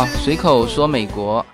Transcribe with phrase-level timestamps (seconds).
[0.00, 1.44] 好，随口说美国，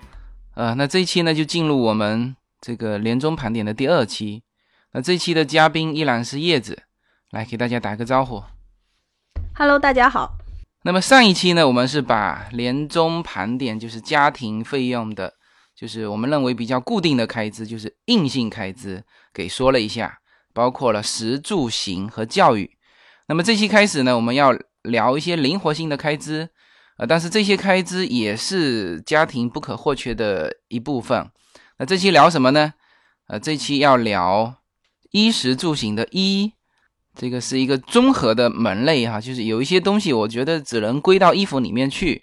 [0.54, 4.44] 呃，那这一期呢就进入我们这个年终盘点的第二期。
[4.92, 6.84] 那这一期的嘉宾依然是叶子，
[7.32, 8.44] 来给大家打个招呼。
[9.56, 10.36] Hello，大家好。
[10.84, 15.34] 那么上一期呢，我们是把年终盘点，就是家庭费用的，
[15.74, 19.02] 就是我们认为比较固定的开支，就是硬性开支，
[19.34, 20.20] 给说了一下，
[20.54, 22.70] 包括了食住行和教育。
[23.26, 26.50] 那么这期开始呢，我们要聊一些灵活性的开支。
[26.98, 31.30] 呃，但是这些开支也是家庭不可或缺的一部分。
[31.78, 32.72] 那这期聊什么呢？
[33.28, 34.56] 呃，这期要聊
[35.10, 36.52] 衣食住行的衣，
[37.14, 42.22] 这个是一个综合的门类哈，就是有一些东西我觉得只能归到衣服里面去，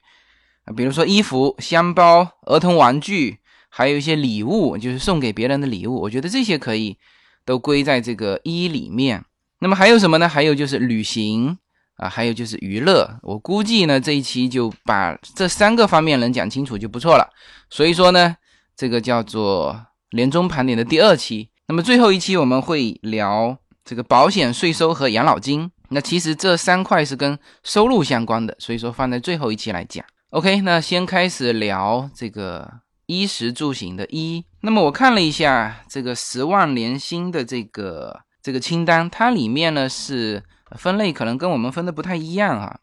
[0.65, 3.37] 啊，比如说衣服、箱包、儿童玩具，
[3.69, 6.97] 还有一些礼物，就是送给别人的礼物，我觉得这些可以
[7.45, 9.23] 都归在这个衣里面。
[9.59, 10.27] 那么还有什么呢？
[10.27, 11.59] 还有就是旅行。
[11.97, 17.29] 啊，还有就是娱乐，我估计呢这一期就把这三个方面能讲清楚就不错了。
[17.69, 18.35] 所以说呢，
[18.75, 19.79] 这个叫做
[20.11, 21.49] 年终盘点的第二期。
[21.67, 25.69] 那么最后一期我们会聊这个保险、税收和养老金。
[25.89, 30.03] 那其实这三块是跟收入相关的，所以说放在最后一期来讲。
[30.31, 32.67] OK，那先开始聊这个
[33.05, 34.43] 衣食住行的衣。
[34.61, 40.41] 那么我看了一下这个十万年薪的这个这个清单，它里面呢是。
[40.77, 42.79] 分类可能跟我们分的不太一样哈，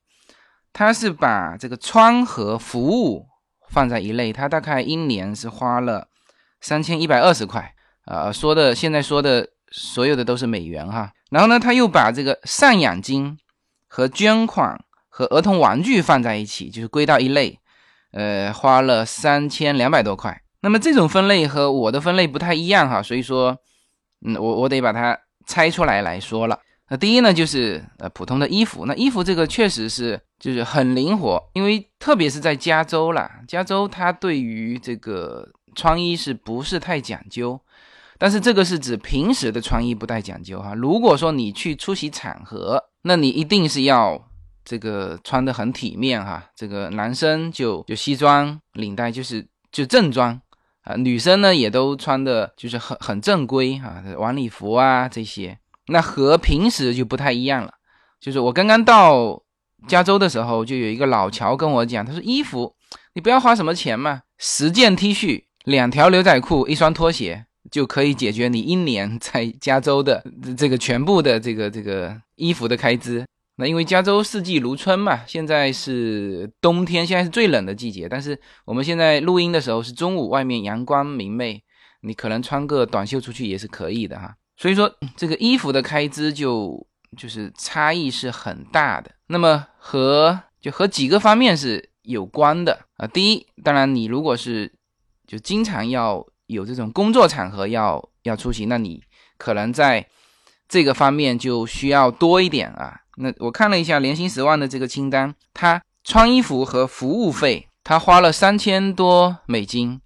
[0.72, 3.26] 他是把这个穿和服务
[3.68, 6.08] 放在一类，他大概一年是花了
[6.60, 7.74] 三千一百二十块，
[8.06, 13.38] 呃，说的现在说的所有的都是美元哈，然后呢，他又把这个赡养金
[13.86, 17.58] 和捐款和儿童玩具放在一起，就是归到一类，
[18.12, 20.42] 呃，花了三千两百多块。
[20.62, 23.56] 那么这种分类和我的分类不太一样哈，所以说，
[24.24, 26.60] 嗯，我我得把它拆出来来说了。
[26.90, 28.84] 那第一呢，就是呃普通的衣服。
[28.84, 37.60] 那衣服这个确实是就是很灵活，因为特别是在加州啦，加州它对于这个穿衣是不是太讲究？
[38.18, 40.74] 但是这个是指平时的穿衣不太讲究哈。
[40.74, 44.28] 如果说你去出席场合，那你一定是要
[44.64, 46.44] 这个穿的很体面哈。
[46.56, 50.38] 这个男生就就西装领带就是就正装
[50.82, 55.56] 啊，女生呢也都穿的就是很很正规哈，晚礼服啊这些。
[55.90, 57.72] 那和平时就不太一样了，
[58.20, 59.42] 就是我刚刚到
[59.88, 62.74] 加州的时候，就有一个老乔跟我讲，他说衣服
[63.14, 70.24] 你不要花什么钱嘛，十件 T 恤、两条牛仔裤、一双拖鞋就可以解决你一年在加州的
[70.56, 73.24] 这个全部的这个这个衣服的开支。
[73.56, 81.62] 那因为加州四季如春嘛，现在是冬天，现在是最冷的季节，但是我们现在录音的时候是中午，外面阳光明媚，
[82.00, 84.34] 你可能穿个短袖出去也是可以的哈。
[84.60, 89.10] 所以说，这个衣服的开支就就是差异是很大的。
[89.28, 93.06] 那么和就和几个方面是有关的啊。
[93.06, 94.70] 第一，当然你如果是
[95.26, 99.02] 就经常要有这种工作场合要要出席，那你
[99.38, 100.06] 可能在
[100.68, 103.00] 这个方面就需要多一点啊。
[103.16, 110.02] 那我看了一下年薪十万的这个清单，他穿衣服和服务费他花了三千多美金。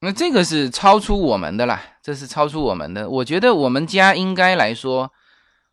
[0.00, 3.10] 那这个是超出我们的啦，这是超出我们的。
[3.10, 5.12] 我觉得我们家应该来说，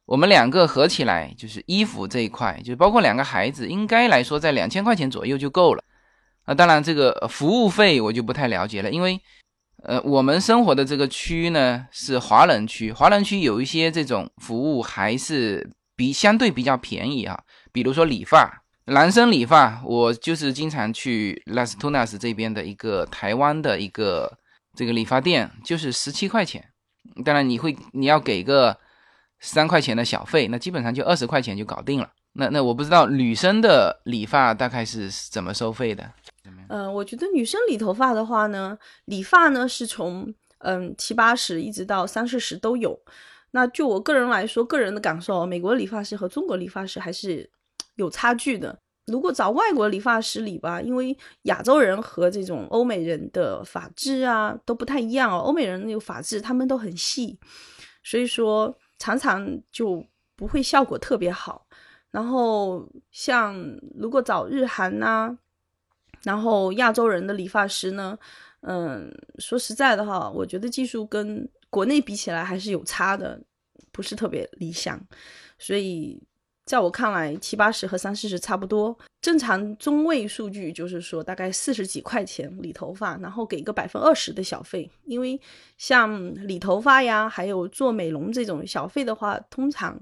[0.06, 5.84] 我们两个合起来就是衣服这一块，就包括两个孩子，应该来说在两千块钱左右就够了。
[6.46, 9.22] 啊，当然这个服务费我就不太了解了，因为
[9.84, 17.40] 呃，我们生活的这个区呢是华人区，华人区有一些这种服务还是比相对比较便宜啊，
[17.72, 18.63] 比如说理发。
[18.88, 24.38] 男生理发，我就是经常去拉斯图纳斯这边的一个台湾的一个
[24.75, 26.63] 这个理发店，就是十七块钱。
[27.24, 28.78] 当然你会你要给个
[29.40, 32.12] 三块钱的小费，那基本上就二十块钱就搞定了。
[32.33, 36.12] 那那我不知道女生的理发大概是怎么收费的？
[36.69, 43.00] 嗯，我觉得女生理头发的话呢，理发呢是从嗯七八十一直到三四十都有。
[43.50, 47.50] 那就我个人来说，个人的感受，美国理发师和中国理发师还是。
[47.98, 48.77] 有差距的。
[49.07, 55.42] 如果找外国理发师理吧，因为亚洲人和这种欧美人的发质啊都不太一样哦。
[55.42, 57.38] 欧美人那个发质他们都很细，
[58.04, 60.04] 所以说常常就
[60.36, 61.68] 不会效果特别好。
[62.10, 63.56] 然后像
[63.96, 65.38] 如果找日韩呐，
[66.24, 68.18] 然后亚洲人的理发师呢，
[68.62, 73.40] 嗯，说实在的哈，我觉得技术跟国内比起来还是有差的，
[73.92, 75.00] 不是特别理想，
[75.60, 76.19] 所以。
[76.65, 78.97] 在我看来，七八十和三四十差不多。
[79.21, 84.89] 正常中位数据就是说，大概四十几块钱理头发，然后给一个百分二十的小费。
[85.06, 85.39] 因为
[85.77, 90.00] 像理头发呀，还有做美容这种小费的话，通常，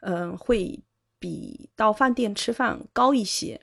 [0.00, 0.78] 嗯，会
[1.18, 3.58] 比到饭店吃饭高一些。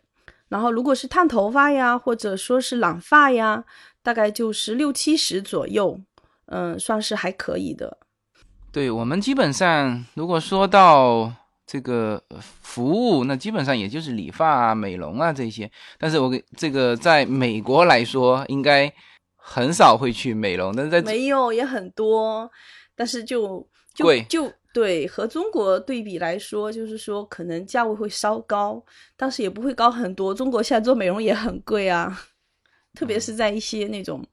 [0.48, 3.64] 然后如果是烫头发呀，或者说是染发呀，
[4.02, 6.00] 大概就是六七十左右，
[6.48, 8.00] 嗯，算是还可以的。
[8.72, 11.32] 对我们基本上，如果说到
[11.72, 15.70] 这个服务，那基本上也就是理发啊、美容啊这些。
[16.00, 18.92] 但是我给这个在美国来说，应该
[19.36, 22.50] 很少会去美容，但是在没有也很多，
[22.96, 23.64] 但是就
[23.94, 28.84] 就贵就对和中国对比来说，就是说可能价位会稍高，
[29.16, 30.34] 但是也不会高很多。
[30.34, 32.20] 中国现在做美容也很贵啊，
[32.96, 34.26] 特别是在一些那种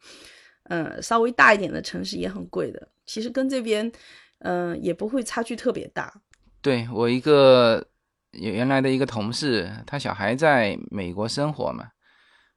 [0.70, 2.88] 嗯稍微大一点的城市也很贵的。
[3.04, 3.92] 其实跟这边。
[4.40, 6.12] 嗯，也不会差距特别大。
[6.66, 7.86] 对我一个
[8.32, 11.84] 原来的一个同事，他小孩在美国生活嘛，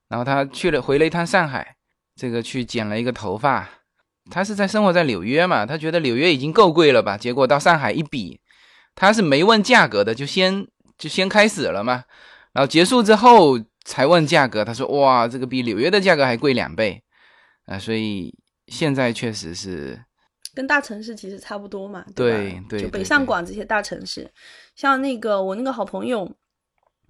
[0.08, 1.76] 然后他去了回了一趟上海，
[2.16, 3.70] 这个去剪了一个头发。
[4.32, 7.20] 他是在生活在纽约嘛，他觉得纽约已经够贵了吧？
[7.20, 8.42] 结果到上海一比，
[8.96, 10.66] 他是没问价格的，就先
[10.98, 12.04] 就先开始了嘛。
[12.54, 17.04] 然后结束之后才问价格，他说：“哇，这个比纽约的价格还贵两倍。”
[17.70, 18.36] 啊，所以
[18.66, 20.04] 现在确实是。
[20.56, 24.30] 跟大城市其实差不多嘛，对对，就北上广这些大城市，
[24.76, 26.30] 像那个我那个好朋友，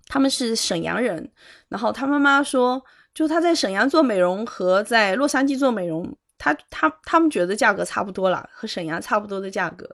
[0.07, 1.31] 他们是沈阳人，
[1.69, 2.83] 然后他妈妈说，
[3.13, 9.87] 就他在沈阳做美容和在洛杉矶做美容，他他他们觉得价格差不多了，和沈阳差不多的价格。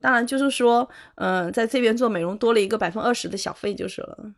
[0.00, 4.32] 当然就是说，嗯，在这边做美容多了一个百分二十的小费就是了。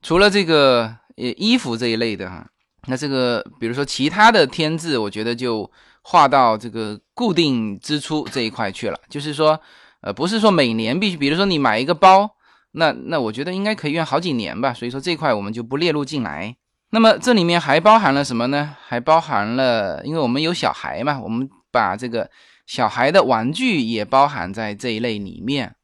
[0.00, 0.84] 除了这个
[1.16, 2.48] 呃衣服这一类的哈，
[2.86, 5.70] 那这个比如说其他的添置，我觉得就。
[6.08, 9.60] 划到这个固定支出这一块去了，就是说，
[10.02, 12.30] 呃，不是说每年必须，比如说你买一个包，
[12.70, 16.56] 那那我觉得应该可以用好几年吧，所以说这块我们就不列入进来。
[16.90, 18.76] 那么这里面还包含了什么呢？
[18.86, 22.30] 还包含了，因为我们有小孩嘛，我们把这个
[22.68, 25.74] 小孩的玩具也包含在这一类里面。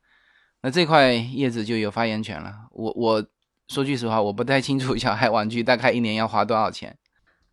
[0.63, 2.53] 那这块叶子就有发言权了。
[2.71, 3.25] 我我
[3.67, 6.97] 说句实话，我不太清楚小孩玩具大概一年要花多少钱。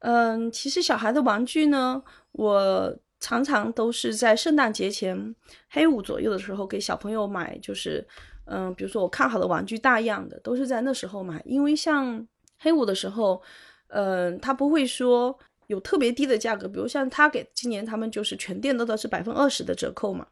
[0.01, 2.03] 嗯，其实小孩的玩具呢。
[2.33, 5.35] 我常常都是在圣诞节前
[5.69, 8.07] 黑五左右的时候给小朋友买，就是，
[8.45, 11.41] 嗯，比如说我看好的玩具大样的，都是在那时候买。
[11.45, 12.25] 因为像
[12.59, 13.41] 黑五的时候，
[13.87, 15.37] 嗯，他不会说
[15.67, 20.25] 有特别低的价格，比如像他给今年他们就是全店都的是百分二十的折扣嘛。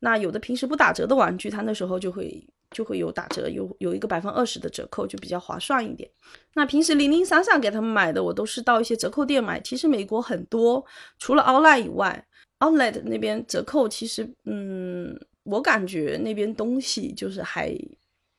[0.00, 2.46] 那有的平时不打折的玩具，它那时候就会。
[2.72, 6.10] 就会有打折，有有一个百分二十的折扣，就比较划算一点。
[6.52, 9.60] 那平时零零散散给他们买的，我都是到一些折扣店买。
[9.60, 10.84] 其实美国很多，
[11.16, 12.26] 除了 Outlet 以外
[12.58, 17.68] ，Outlet 那边折扣其实，嗯，我感觉那边东西就是还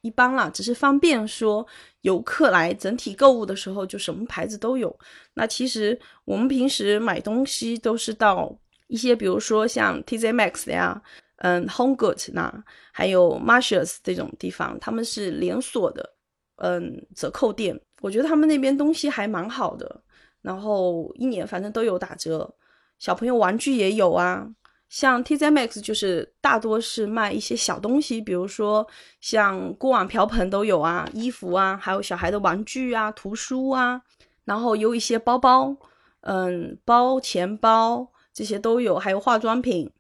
[0.01, 1.65] 一般啦，只是方便说
[2.01, 4.94] 游客来整体购物的时候，就什么牌子都有。
[5.36, 8.53] 那其实我们平时买东西都是到
[8.88, 11.01] 一些，比如说像 TJ Maxx 呀。
[11.38, 16.13] 嗯，Home Goods 呢，还有 Marshalls 这种地方，他们是连锁的，
[16.57, 17.80] 嗯，折扣店。
[18.01, 20.01] 我觉得他们那边东西还蛮好的，
[20.42, 22.56] 然后一年反正都有打折。
[23.00, 24.48] 小朋友玩具也有啊，
[24.89, 28.88] 像 T.J.Max 就是大多是卖一些小东西，比如说
[29.22, 34.01] 像锅碗瓢盆都有啊，衣服啊，还有小孩的玩具啊、图书啊，
[34.46, 35.75] 然后有一些包包，
[36.22, 39.91] 嗯，包、钱包这些都有，还有化妆品。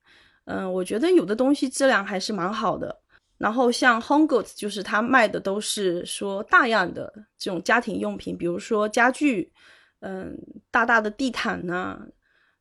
[0.47, 3.01] 嗯，我觉得有的东西质量还是蛮好的。
[3.37, 9.51] 然后像 Home Goods，就是他卖的都是说大样的这种家庭用品，比如说家具，
[9.99, 10.35] 嗯，
[10.71, 11.99] 大大的地毯呐，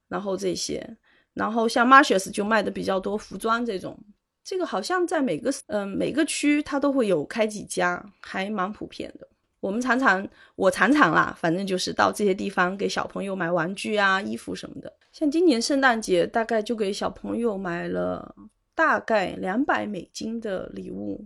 [0.08, 0.96] 然后这些。
[1.32, 3.96] 然后像 Marshalls 就卖的比较多服装这种，
[4.42, 9.28] 这个好像在每个嗯每个区它都会有开几家，还蛮普遍的。
[9.66, 14.92] 我们常常，我常常啦，反正就是到这些地方给小朋友买玩具啊、衣服什么的。
[15.10, 18.32] 像今年圣诞节，大概就给小朋友买了
[18.76, 21.20] 大概两百美金的礼物，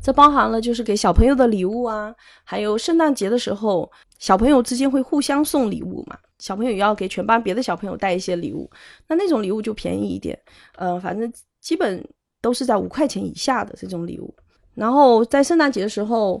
[0.00, 8.70] 这包含了就是给小朋友的礼物啊，还有圣诞节的时候，小朋友之间会互相送礼物嘛，小朋友也要给全班别的小朋友带一些礼物，
[9.08, 10.38] 那那种礼物就便宜一点，
[10.76, 11.28] 呃，反正
[11.60, 12.08] 基本
[12.40, 14.32] 都是在五块钱以下的这种礼物。
[14.76, 16.40] 然后在圣诞节的时候。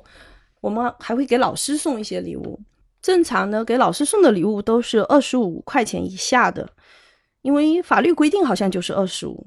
[0.60, 2.58] 我们还会给老师送一些礼物，
[3.00, 6.68] 正常呢，给老师送的礼物都是二十五块钱以下的，
[7.42, 9.46] 因为法律规定好像就是二十五。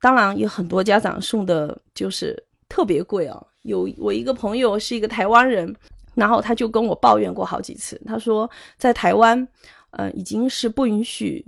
[0.00, 3.42] 当然，有很多家长送的就是特别贵啊。
[3.62, 5.74] 有我一个朋友是一个台湾人，
[6.14, 9.48] 然后他就跟我抱怨过好几次，他说在台湾，
[9.92, 11.42] 呃，已经是不允许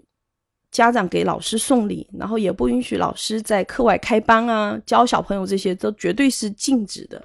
[0.71, 7.23] 家长给老师送礼，然后也不允许老师在课外开班啊，教小朋友这些都绝对是禁止的。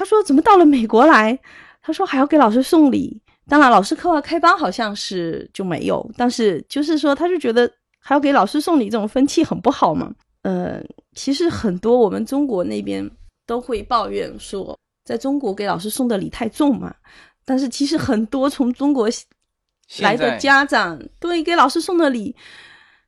[0.00, 1.38] 他说：“怎么到了美国来？
[1.82, 3.20] 他说还要给老师送礼。
[3.46, 10.10] 当然，老师课外开班好像是就没有，但是就是说，他就觉得还要给老师送礼，这种风气很不好嘛。
[10.40, 10.82] 嗯，
[11.14, 13.10] 其实很多我们中国那边
[13.46, 16.94] 都会抱怨说，在中国给老师送的礼太重嘛。
[17.44, 19.06] 但是其实很多从中国
[19.98, 22.34] 来的家长，对给老师送的礼，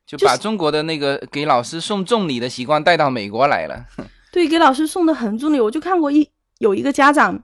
[0.05, 3.83] 就把中国的那个给老师送重礼的习惯带到美国来了。
[4.31, 6.27] 对，给老师送的很重礼，我就看过一
[6.63, 7.39] 有一个家长，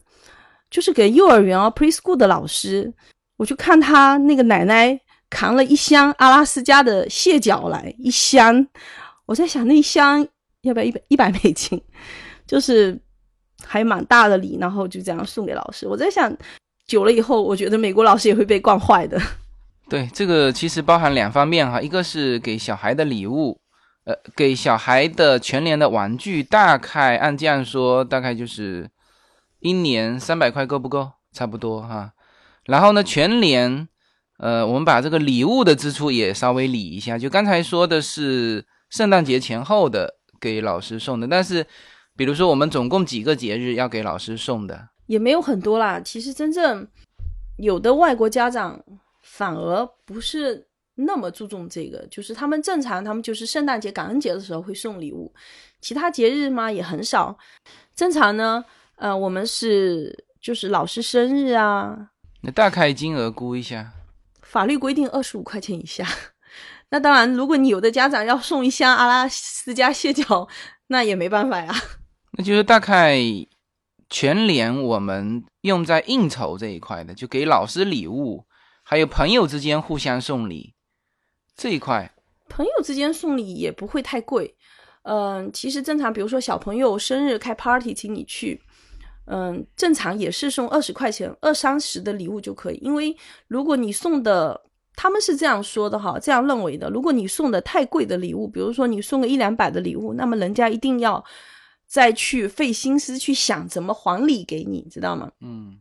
[0.72, 2.92] 就是给幼儿园哦 preschool 的老师，
[3.38, 5.00] 我就看他那个奶奶
[5.30, 8.66] 扛了一箱阿拉斯加的蟹脚来，一箱，
[9.26, 10.28] 我在想那一箱
[10.62, 11.80] 要不要一百一百美金，
[12.48, 13.00] 就是
[13.64, 15.88] 还蛮大的礼，然后就这样送给老师。
[15.88, 16.36] 我在想。
[16.90, 19.22] 久了以后，我觉得美国老师也会被惯坏的。
[19.88, 23.56] 对，这个其实包含两方面哈，一个是给小孩的礼物，
[24.06, 28.90] 呃，给小孩的全年的玩具，大概按这样说，大概就是
[29.60, 31.12] 一年三百块够不够？
[31.32, 32.14] 差不多哈。
[32.66, 33.88] 然后呢，全年，
[34.38, 37.18] 呃，我们把这个礼物的支出也稍微理一下。
[37.18, 41.66] 就刚才说的是圣诞节前后的给老师送的，但是
[42.16, 44.90] 比如说我们总共几个节日要给老师送的？
[45.08, 46.88] 也没有很多啦，其实真正
[47.58, 48.80] 有的外国家长
[49.22, 55.34] 反而不是那么注重这个，就是他们正常，他们就是圣诞节、感恩节的时候会送礼物，
[55.82, 57.38] 其他节日嘛也很少。
[57.96, 58.64] 正常呢，
[59.00, 63.92] 呃，我们是就是老师生日啊，那大概金额估一下，
[64.42, 66.08] 法律规定二十五块钱以下。
[66.92, 70.48] 那当然，如果你有的家长要送一箱阿拉斯加蟹脚，
[70.88, 71.74] 那也没办法呀。
[72.38, 73.18] 那就是大概。
[74.12, 78.44] 全年我们用在应酬这一块的，就给老师礼物，
[78.82, 80.74] 还有朋友之间互相送礼
[81.56, 82.12] 这一块。
[82.50, 84.56] 朋友之间送礼也不会太贵，
[85.04, 88.60] 嗯，其实正常，比如说小朋友生日开 party 请你去，
[89.30, 92.76] 嗯，正常也是送二十块钱，二三十的礼物就可以。
[92.82, 93.16] 因为
[93.48, 94.60] 如果你送的，
[94.96, 101.24] 他们是这样说的哈，这样认为的，如果你送的太贵的礼物，比如说你送个一两百的礼物，那么人家一定要。
[101.92, 105.32] 再去费心思去想怎么还礼给你，知道吗？
[105.42, 105.76] 嗯，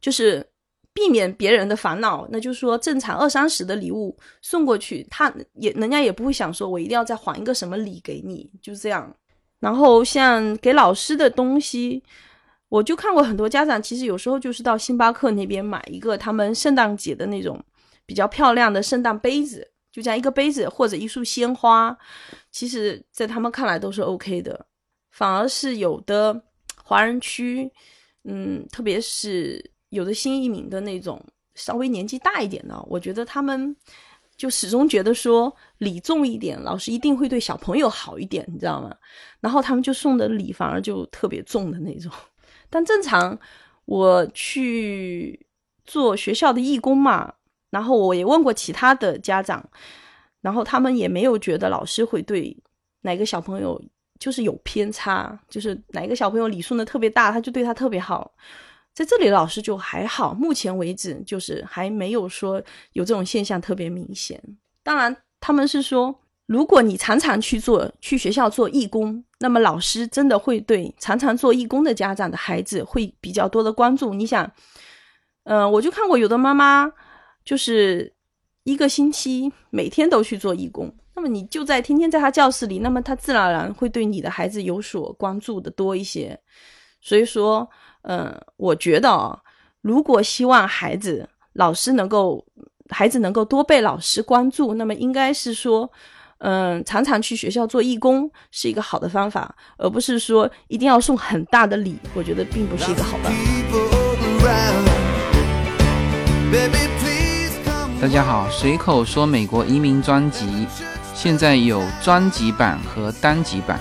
[0.00, 0.44] 就是
[0.92, 2.26] 避免别人的烦恼。
[2.32, 9.14] 那就是说，正常二三十的礼物送过去，他也人家也不会想说，我一定要再还一个什么礼给你，就这样。
[9.60, 12.02] 然后像给老师的东西，
[12.68, 17.62] 我就看过很多家长，其实有时候就是到星巴克那边买一个他们圣诞节的那种
[18.04, 21.96] 比较漂亮的圣诞杯子，就这样一个杯子或者一束鲜花，
[22.50, 24.66] 其实在他们看来都是 OK 的。
[25.10, 26.40] 反而是有的
[26.84, 27.68] 华人区，
[28.24, 31.20] 嗯，特别是有的新移民的那种
[31.54, 33.74] 稍微年纪大一点的，我觉得他们
[34.36, 38.94] 就始终觉得说礼重一点，老师一定会对小朋友好一点，你知道吗？
[39.40, 42.12] 然后他们就送的礼反而就特别重的那种。
[42.70, 43.38] 但正常
[43.84, 45.46] 我去
[45.84, 47.34] 做学校的义工嘛，
[47.70, 49.68] 然后我也问过其他的家长，
[50.40, 52.56] 然后他们也没有觉得老师会对
[53.02, 53.82] 哪个小朋友。
[54.20, 58.34] 就是有偏差，就是哪个小朋友礼送的特别大，他就对他特别好。
[58.92, 62.60] 在这里，老师就还好，目前为止就是还没有说
[62.94, 64.42] 有这种现象特别明显。
[64.82, 66.12] 当然，他们是说，
[66.46, 74.12] 如果你常常去做去学校做义工，那么老师真的会对常常做义工的家长的孩子会比较多的关注。
[74.12, 74.50] 你想，
[75.44, 76.92] 嗯，我就看过有的妈妈
[77.44, 78.12] 就是
[78.64, 80.92] 一个星期每天都去做义工。
[81.14, 86.38] 那么你就在天天在他教室里，那么他自然而然会对你的孩子有所关注的多一些。
[87.00, 87.68] 所以说，
[88.02, 89.40] 嗯，我觉得啊，
[89.80, 92.44] 如果希望孩子老师能够，
[92.88, 95.90] 孩子能够多被老师关注，那么应该是说，
[96.38, 101.98] 嗯，常常去学校做义工是一个好的方法，而不是说一定要送很大的礼。
[102.14, 103.38] 我觉得并不是一个好办法。
[108.00, 110.66] 大家好，随口说美国移民专辑。
[111.14, 113.80] 现在有专辑版和单集版，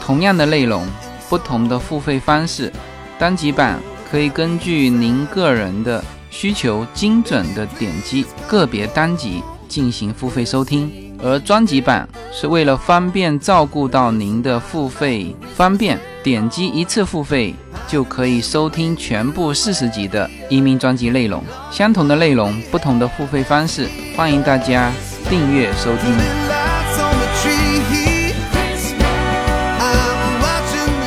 [0.00, 0.86] 同样的内容，
[1.28, 2.72] 不同的付费方式。
[3.18, 3.78] 单集版
[4.10, 17.54] 可以根据您个人的需求，精准的点击个别单集进行付费收听，而专辑版是为了方便照顾到您的付费方便，点击一次付费
[17.88, 21.42] 就可以收听全部四十集的移民专辑内容。
[21.72, 24.92] 相同的内容，不同的付费方式，欢迎大家
[25.28, 26.12] 订阅收听。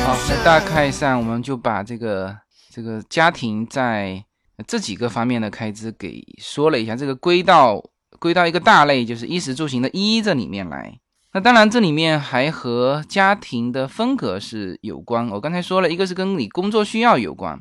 [0.04, 2.36] 好大概上，我们就把这个
[2.70, 4.22] 这个家庭在
[4.66, 7.82] 这几个方面的开支给说了一下，这个归到
[8.22, 10.96] 归到一个大类，就是衣食住行的衣这里面来。
[11.32, 15.28] 那当然，这里面还和家庭的风格是有关。
[15.30, 17.60] 我刚才说了一个是跟你工作需要有关，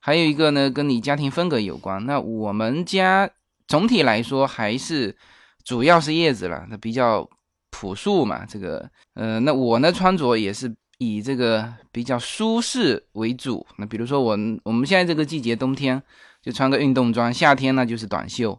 [0.00, 2.04] 还有一个呢跟你家庭风格有关。
[2.04, 3.30] 那我们家
[3.68, 5.16] 总体来说还是
[5.62, 7.28] 主要是叶子了，那比较
[7.70, 8.44] 朴素嘛。
[8.44, 10.74] 这个呃，那我呢穿着也是。
[10.98, 13.66] 以这个比较舒适为主。
[13.76, 16.00] 那比如说我我们现在这个季节，冬天
[16.40, 18.56] 就穿个运动装，夏天呢就是短袖，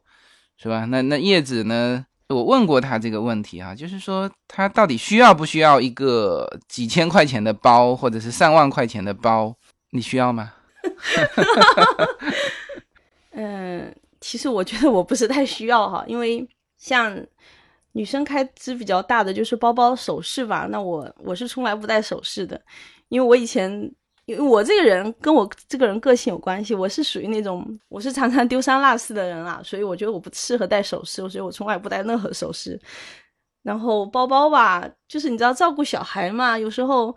[0.63, 0.85] 是吧？
[0.85, 2.05] 那那叶子呢？
[2.29, 9.53] 我问过他这个问题啊，就是说他到底需要不需要一个几千块钱的包，或者是上万块钱的包？
[9.91, 10.53] 你需要吗？
[13.31, 17.13] 嗯， 其实我觉得我不是太需要哈，因为像
[17.91, 20.65] 女生开支比较大的就是包包首饰吧。
[20.71, 22.59] 那我我是从来不戴首饰的，
[23.09, 23.91] 因为我以前
[24.25, 32.79] 因为我这个人跟我这个人个性有关系，我是属于那种我是常常丢三落四的人啊，所以我觉得我不适合戴首饰，所以我从来不戴任何首饰。
[33.61, 37.15] 然后包包吧，就是你知道照顾小孩嘛，有时候。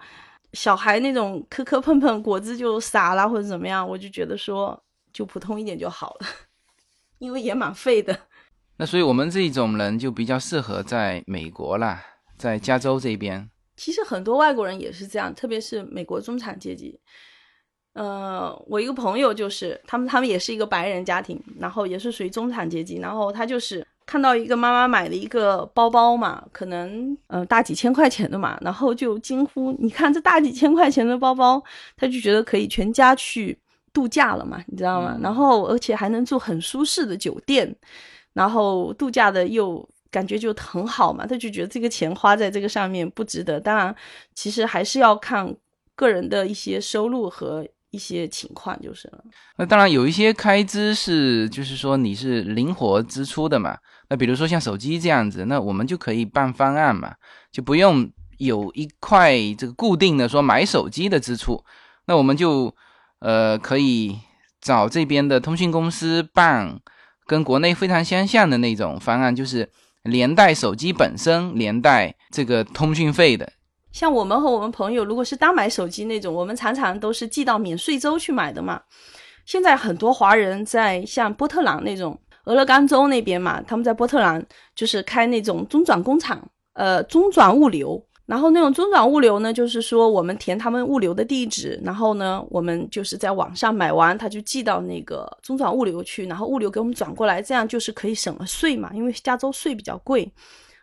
[0.53, 4.81] 小孩那种磕磕碰碰，果子就洒了或者怎么样，我就觉得说
[5.13, 6.27] 就普通一点就好了，
[7.19, 8.19] 因为也蛮费的。
[8.79, 12.03] 那所以我们这种人就比较适合在美国啦，
[12.39, 13.51] 在加州这边。
[13.77, 16.99] 其实很多外国人也是这样，特别是美国中产阶级。
[17.93, 23.87] 呃，我一个朋友就是他们，他们也是一个白人家庭，然后也是属于中产阶级，然后他就是。
[24.09, 31.61] 看到一个妈妈买了一个包包嘛，可能嗯大几千块钱的嘛，然后就惊呼：“你看这大几千块钱的包包，
[31.97, 33.59] 他就觉得可以全家去
[33.93, 35.19] 度假了嘛，你知道吗？
[35.21, 37.75] 然后而且还能住很舒适的酒店，
[38.33, 39.85] 然后度假的又
[40.17, 43.61] 感觉就很好嘛，他就觉得这个钱花在这个上面不值得。
[43.61, 43.95] 当然，
[44.35, 45.55] 其实还是要看
[45.95, 49.25] 个人的一些收入和。”一些情况就是了，
[49.57, 53.79] 那当然有一些开支是，就是说你是灵活支出的嘛。
[54.11, 57.15] 那比如说像手机这样子，那我们就可以办方案嘛，
[57.51, 61.65] 就不用有一块这个固定的说买手机的支出。
[62.07, 62.75] 那我们就
[63.21, 64.19] 呃可以
[64.61, 66.79] 找这边的通讯公司办，
[67.25, 69.71] 跟国内非常相像的那种方案，就是
[70.07, 73.53] 连带手机本身，连带这个通讯费的。
[73.93, 78.81] 像我们和我们朋友，如果是单买手机那种，我们常常都是寄到免税州去买的嘛。
[79.45, 88.05] 现在很多华人在像波特兰那种俄勒冈州那边嘛，他们在波特兰就是开那种中转工厂，呃，中转物流。
[88.27, 100.31] 然后那种中转物流呢，就是说我们填他们物流的地址，然后呢，我们就是在网上买完，他就寄到那个中转物流去，然后物流给我们转过来，这样就是可以省了税嘛，因为加州税比较贵，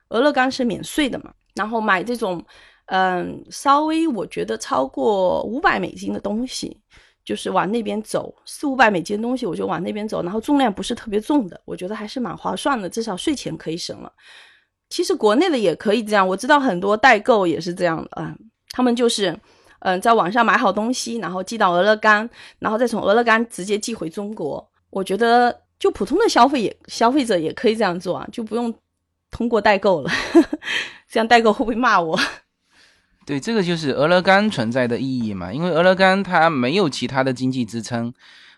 [0.09, 1.33] 俄勒冈是免税的嘛。
[1.53, 2.43] 然后买这种。
[2.87, 6.77] 嗯，稍微我觉得超过五百美金的东西，
[7.23, 14.11] 就是往那边走，四五百美金的东西我就往那边走，然后重量不是特别重的，我觉得还是蛮划算的，至少税钱可以省了。
[14.93, 18.31] 其实国内的也可以这样，我知道很多代购也是这样的啊，
[18.69, 19.35] 他们就是
[19.79, 22.29] 嗯在网上买好东西，然后寄到俄勒冈，
[22.59, 24.63] 然后再从俄勒冈直接寄回中国。
[24.91, 28.71] 我觉得就普通的消费也消费者也可以这样做啊，就不用
[29.31, 30.11] 通过代购了，
[31.09, 32.15] 这样代购会不会骂我？
[33.25, 38.13] 对，这个就是俄勒冈存在的意义嘛，因为俄勒冈它没有其他的经济支撑，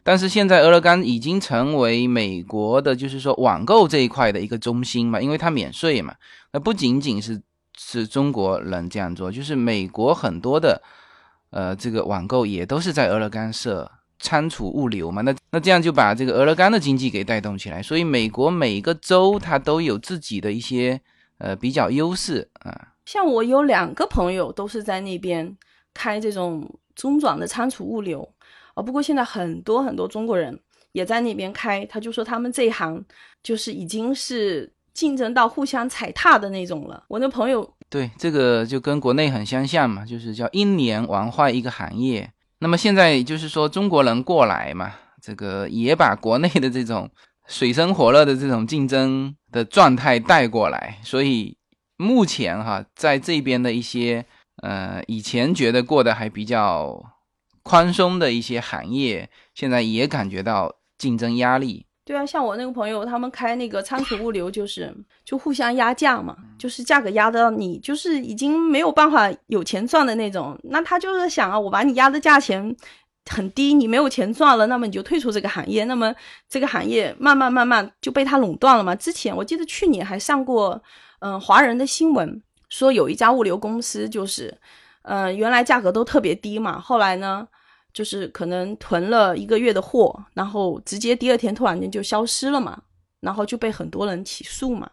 [0.07, 6.13] 但是现在俄勒冈已经成为美国的，就是说网购这一块的一个中心嘛，因为它免税嘛。
[6.53, 7.41] 那不仅仅是
[7.75, 10.79] 是中国人这样做，就是美国很多的，
[11.49, 15.23] 呃，这个网购也都是在俄勒冈设仓储物流嘛。
[15.23, 21.01] 那那这样就把这个俄勒冈的经济给带动起来，所以美国每个州它都有自己的一些
[21.39, 22.89] 呃比较优势啊。
[23.07, 25.57] 像我有两个朋友都是在那边
[25.95, 28.29] 开这种中转的仓储物流
[28.75, 30.57] 啊，不过现在很多很多中国人
[30.91, 33.03] 也在那边开，他就说他们这一行
[33.41, 37.03] 就是已经是竞争到互相踩踏的那种了。
[37.07, 42.31] 我那朋友对这个就跟国内很相像嘛，就是叫英年玩坏一个行业。
[42.59, 47.09] 那么现在就是说中国人过来嘛，这个也把国内的这种
[47.47, 51.57] 水深火热的这种竞争的状态带过来，所以。
[51.97, 54.25] 目前哈，在这边的一些
[54.61, 57.01] 呃，以前觉得过得还比较
[57.65, 61.85] 宽松的一些行业，现在也感觉到竞争压力。
[62.05, 70.57] 对啊，像我那个朋友，他们开那个仓储物流，就是就互相压价嘛，就是价格压的你就是已经没有办法有钱赚的那种。
[70.65, 72.75] 那他就是想啊，我把你压的价钱
[73.29, 76.13] 很低，你没有钱赚了，那么你就退出这个行业，那么
[76.47, 78.95] 这个行业慢慢慢慢就被他垄断了嘛。
[78.95, 80.81] 之前我记得去年还上过。
[81.19, 84.55] 嗯，华人的新闻说有一家物流公司，就是，
[85.03, 87.47] 嗯，原来价格都特别低嘛，后来呢，
[87.95, 92.77] 就是可能囤了一个月的货，然后直接第二天突然间就消失了嘛，
[93.21, 94.89] 然后就被很多人起诉嘛，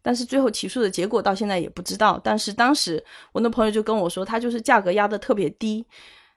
[0.00, 2.18] 但是最后起诉的结果到现在也不知道。
[2.24, 5.84] 但是当时我那朋友就跟我说，他就是价格压得特别低，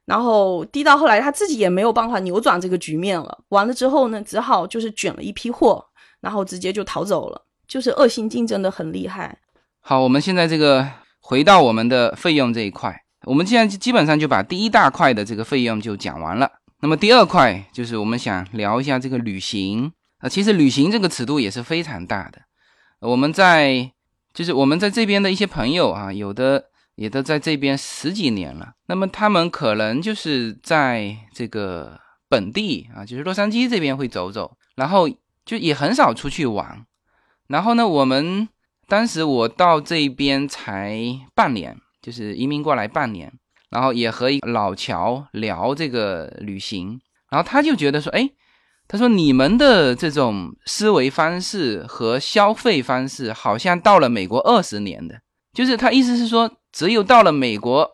[0.04, 5.84] 然后低到后来他自己也没有办法扭转这个局面了，完了之后呢，只好就是卷了一批货，
[6.20, 7.42] 然后直接就逃走了。
[7.68, 9.40] 就是恶性竞争的很厉害。
[9.80, 10.86] 好，我们现在这个
[11.22, 16.52] 回到我们的费用这一块，我们现在基本上就把第一大块的这个费用就讲完了。
[16.82, 22.42] 那么第二块就是我们想聊一下这个旅行啊，其实旅行这个尺度也是非常大的。
[23.00, 23.92] 我们在
[24.34, 28.74] 就是我们在这边的一些朋友啊，有的也都在这边十几年了。
[28.88, 35.08] 那么他们可能就是在这个本地啊，就是洛杉矶这边会走走，然后
[35.46, 36.86] 就也很少出去玩。
[37.48, 38.48] 然后呢，我们
[38.88, 40.98] 当时我到这边才
[41.36, 43.32] 半年，就是移民过来半年。
[43.70, 48.30] 然后也和一老乔聊这个旅行，然后他就觉得说，哎，
[48.86, 55.22] 他说你们的这种思维方式和消费方式，好像到了美国二十年的，
[55.54, 57.90] 就是他意思是说，只有到了美国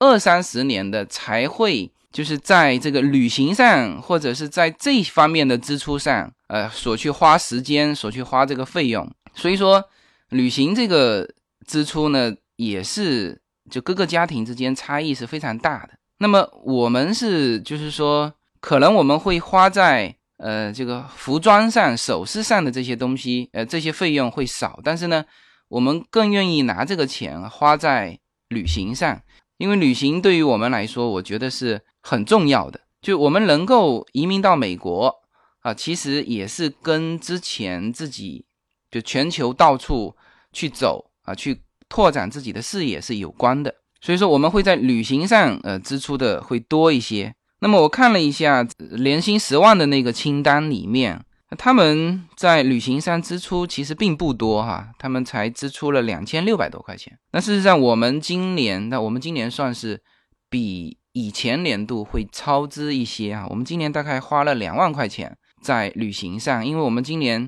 [0.00, 9.08] 二三十年的才会，就是在这个旅行上或者是在这方面的支出上，呃，所去花时间，所去花这个费用。
[9.36, 9.84] 所以说，
[10.30, 11.28] 旅行这个
[11.64, 13.40] 支出呢，也是。
[13.70, 15.94] 就各个家庭之间差异是非常大的。
[16.18, 24.80] 那么我们是，就是说，可能我们会花在呃这个服装上、首饰上的这些东西，呃这些费用会少。
[24.84, 25.24] 但是呢，
[25.68, 29.20] 我们更愿意拿这个钱花在旅行上，
[29.58, 32.80] 因为旅行对于我们来说，我觉得是很重要的。
[33.00, 35.12] 就我们能够移民到美国
[35.60, 38.44] 啊，其实也是跟之前自己
[38.90, 40.16] 就全球到处
[40.52, 41.62] 去走啊去。
[41.92, 47.34] 拓展自己的视野是有关的，所以说我们会在旅行上呃支出的会多一些。
[47.60, 51.22] 那么我看了一下年薪十万的那个清单里面，
[51.58, 57.12] 他们在旅行上支出其实并不多哈，他们才支出了两千六百多块钱。
[57.32, 60.02] 那事实上我们今年，那我们今年算是
[60.48, 63.46] 比以前年度会超支一些啊。
[63.50, 67.46] 我们今年大概花了两万块钱在旅行上，因为我们今年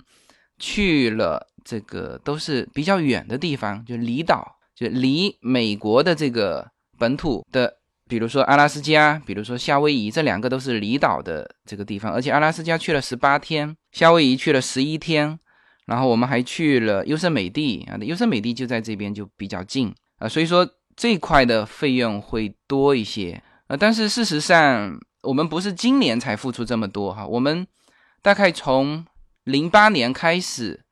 [0.59, 1.49] 去了。
[1.65, 12.13] 这个都是比较远的地方，就离岛，就离美国的这个本土的，比如说阿拉斯加，比如说夏威夷，这两个都是离岛的这个地方。
[12.13, 15.39] 而且阿拉斯加去了十八天，夏威夷去了十一天，
[15.87, 23.77] 然后我们还去了优胜美地啊，优胜美地就在这边，就比较近啊，所以说这块的费用会多一些啊。
[23.77, 27.67] 但是事实上，我们不是今年才付出这么多哈，我们
[28.21, 29.07] 大概从
[29.45, 30.84] 零八年开始。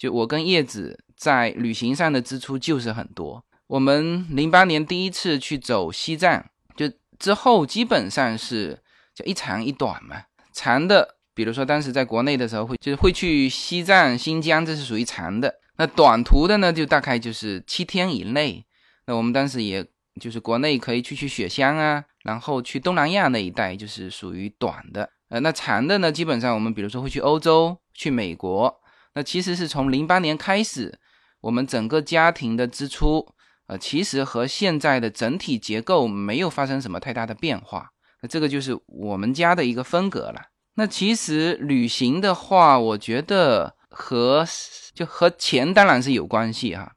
[0.00, 3.44] 就我跟叶子在旅行上的支出就是很多。
[3.66, 6.42] 我们零八年第一次去走西藏，
[6.74, 8.82] 就之后基本上是
[9.14, 10.22] 就一长一短嘛。
[10.54, 15.54] 长的，比如说当时在国内的时候会就是会去西藏、新疆，这是属于长的。
[15.76, 18.64] 那短途的呢，就大概就是七天以内。
[19.06, 19.86] 那我们当时也
[20.18, 25.10] 就是国内可以去去雪乡啊，然后去东南亚那一带，就是属于短的。
[25.28, 28.79] 呃，那长的呢，基本上我们比如说会去欧洲、去美国。
[29.22, 30.98] 其实是从零八年开始，
[31.40, 33.26] 我们整个家庭的支出，
[33.66, 37.88] 呃，其实和现在的整体结构没有发生什么太大的变化。
[38.22, 40.42] 那这个就是我们家的一个风格了。
[40.74, 44.46] 那其实旅行的话，我觉得和
[44.94, 46.92] 就和钱当然是有关系哈，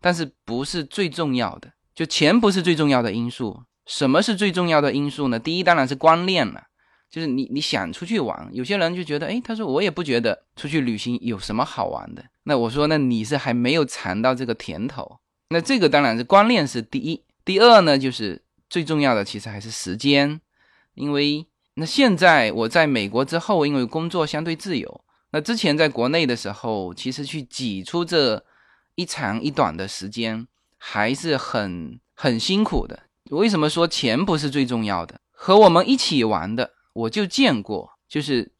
[0.00, 1.72] 但是不是最重要的。
[1.94, 3.64] 就钱不是最重要的因素。
[3.86, 5.38] 什么是最重要的因素呢？
[5.38, 6.64] 第一当然是观念了。
[7.10, 12.22] 就是你你想出去玩，有些人就觉得，哎，他说我也不觉得出去旅行有什么好玩的。
[12.42, 15.18] 那我说，那你是还没有尝到这个甜头。
[15.48, 20.40] 那这个当然是观念是第一，第二呢，就是最重要的其实还是时间。
[20.94, 28.44] 因为那现在我在美国之后，因为工作相对自由，那之前在国内的时候，其实去挤出这
[28.96, 33.04] 一长一短的时间还是很很辛苦的。
[33.30, 35.20] 为什么说钱不是最重要的？
[35.30, 36.72] 和我们一起玩的。
[36.98, 38.50] 我就见过，就是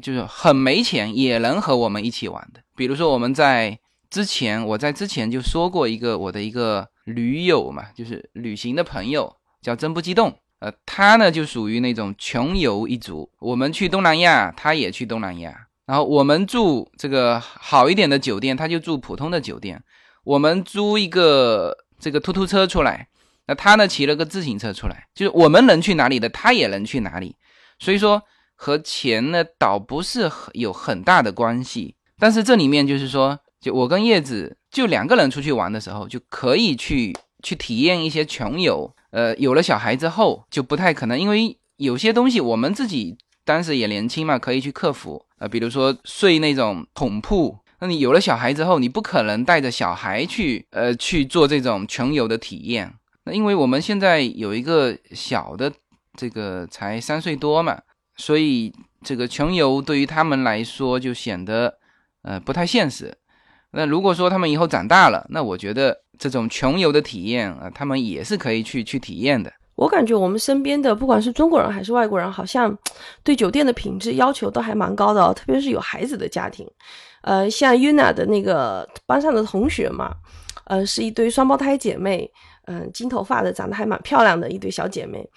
[0.00, 2.60] 就是很没钱也能和我们一起玩的。
[2.76, 3.76] 比如说我们在
[4.08, 10.32] 之前，我在之前就说过一个我的一个驴友嘛，就是旅行的朋友，叫真不激动。
[10.60, 13.28] 呃，他呢就属于那种穷游一族。
[13.40, 15.66] 我们去东南亚，他也去东南亚。
[15.86, 19.82] 然后我们住这个好一点的酒店，他就住普通的酒店。
[20.22, 23.08] 我们租一个这个突突车出来，
[23.46, 27.34] 那他呢骑了个自行车出来，就是我们能去哪里的，他也能去哪里。
[27.78, 28.22] 所以说
[28.54, 38.92] 和钱呢倒不是有很大的关系，但是这里面就是说，就我跟叶子就两个人出去玩的时候，就可以去去体验一些穷游。
[39.10, 45.24] 呃，有了小孩之后就不太可能，因为有些东西我们自己当时也年轻嘛，可以去克服。
[45.38, 52.92] 呃，比如说睡那种桶铺，那你有了小孩之后，你不可能带着小孩去呃去做这种穷游的体验。
[53.24, 55.72] 那因为我们现在有一个小的。
[56.18, 57.80] 这个才三岁多嘛，
[58.16, 61.78] 所以这个穷游对于他们来说就显得
[62.22, 63.16] 呃不太现实。
[63.70, 69.52] 那如果说他们以后长大了，那我觉得这种穷游的体验啊，他们也是可以去去体验的。
[69.76, 72.76] 我感觉我们身边的不管是中国人还是外国人，好像
[73.22, 76.66] 对酒店的品质要求都还蛮高的哦，特别是有孩子的家庭。
[77.22, 80.12] 呃，像 Yuna 的那个班上的同学嘛，
[80.64, 82.28] 呃，是一对双胞胎姐妹，
[82.66, 85.28] 嗯，金头发的，长得还蛮漂亮的一对小姐妹。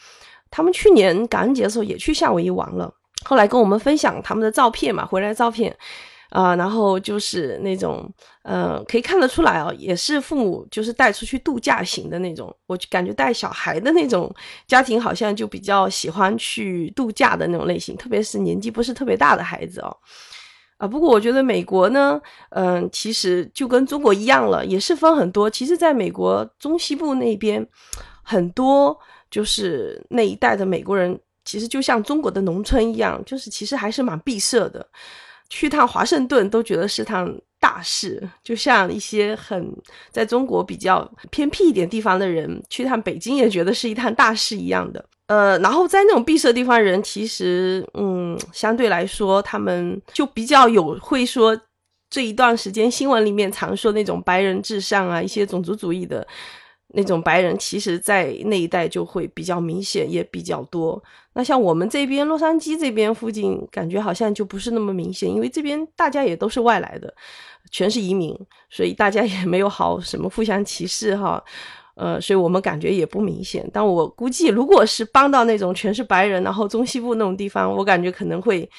[0.51, 2.93] 他们去年感恩节的时候也去夏威夷玩了，
[3.25, 5.75] 后来跟我们分享他们的照片嘛，回来照片。
[6.31, 8.09] 啊，然后就是那种，
[8.43, 12.55] 呃，可以看得出来哦，也是父母就是带出去度假型的那种。
[12.67, 14.33] 我感觉带小孩的那种
[14.65, 19.93] 家庭，好像就比较喜欢去度假的那种类型，特别是年纪不是特别大的孩子哦。
[20.77, 22.17] 啊，不过我觉得美国呢，
[22.51, 25.49] 嗯，其实就跟中国一样了，也是分很多。
[25.49, 27.67] 其实，在美国中西部那边，
[28.23, 28.97] 很多
[29.31, 34.85] 就是那一代的美国人，其实就像中国的农村一样，就是其实还是蛮闭塞的。
[35.49, 39.69] 去趟华盛顿都觉得是趟大事，就像一些很
[40.09, 45.03] 在中国比较偏僻一点地方的人去趟北京也觉得是一趟大事一样的。
[45.27, 51.59] 呃，然后在那种闭塞地方，人其实嗯，相对来说他们就比较有会说
[52.09, 56.25] 这一段时间新闻里面常说那种白人至上啊，一些种族主义的。
[56.93, 61.01] 那种白人其实，在那一带就会比较明显，也比较多。
[61.34, 67.13] 那像我们这边洛杉矶这边附近，感觉好像就不是那么明显，因为这边大家也都是外来的，
[67.71, 68.38] 全是移民，
[68.69, 71.41] 所以大家也没有好什么互相歧视哈。
[71.95, 73.69] 呃，所以我们感觉也不明显。
[73.71, 78.69] 但我估计，如果是搬到那种全是白人，然后中西部那种地方，我感觉可能会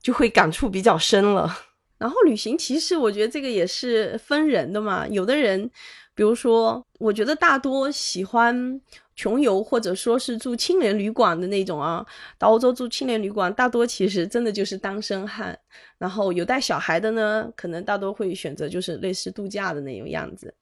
[0.00, 1.52] 就会感触比较深了。
[1.98, 5.68] 然后旅行，其实我觉得这个也是分人的嘛，有的人。
[6.16, 8.80] 比如说，我觉得大多喜欢
[9.14, 12.04] 穷游或者说是住青年旅馆的那种啊，
[12.36, 15.56] 到欧洲住青年旅馆，大多其实真的就是单身汉。
[15.98, 20.52] 然后有带小孩的呢，可能大多会选择就是类似度假的那种样子。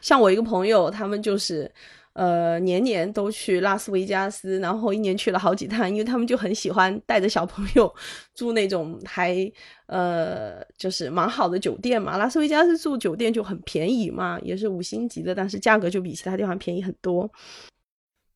[0.00, 1.70] 像我一个朋友，他们就是。
[2.14, 7.92] 呃，年年都去拉斯维加斯，然后一年去了好几趟，因为他们就很喜欢带着小朋友
[8.34, 9.50] 住那种还
[9.86, 12.18] 呃就是蛮好的酒店嘛。
[12.18, 17.30] 拉斯维加斯住酒店就很便宜嘛，也是五星级的，但是价格就比其他地方便宜很多。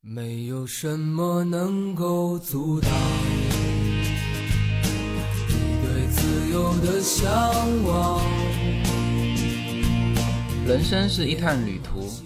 [0.00, 2.90] 没有什么能够阻挡
[5.48, 7.28] 你对自由的向
[7.84, 8.22] 往。
[10.66, 12.25] 人生是一趟旅途。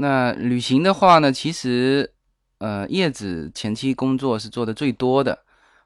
[0.00, 2.10] 那旅行的话呢，其实，
[2.56, 5.38] 呃，叶子前期工作是做的最多的，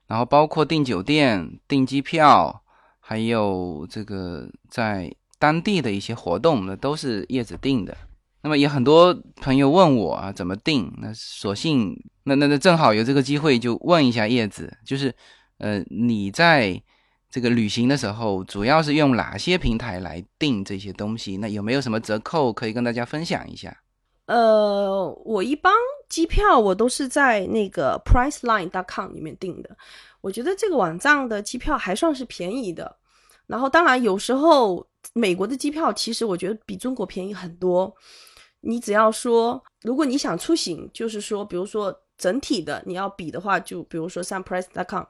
[0.06, 2.62] 然后包括订酒店、订机票，
[3.00, 7.96] 还有这个在当地的一些活动，那都是叶子定的。
[8.42, 10.92] 那么也很多朋友问我啊，怎么定？
[10.98, 15.12] 那索性，那那那正好有这个机会，就问一下叶子，就是，
[15.58, 16.80] 呃，你在
[17.28, 21.38] 这个旅行的时候，主要是用哪些平台来订这些东西？
[21.38, 23.76] 那有没有什么折扣可以跟大家分享一下？
[24.26, 25.70] 呃，我一般
[26.08, 29.76] 机票我都是在那个 Priceline.com 里面订的，
[30.22, 32.96] 我觉得这个网站的机票还算是便宜的。
[33.46, 37.94] 然后，当然有时候美国的机票其实我觉得比中国便宜很多。
[38.60, 45.04] 你只要说，如果你想出行，就是说，比如说整体的你要比的话，就比如说上 Price.com，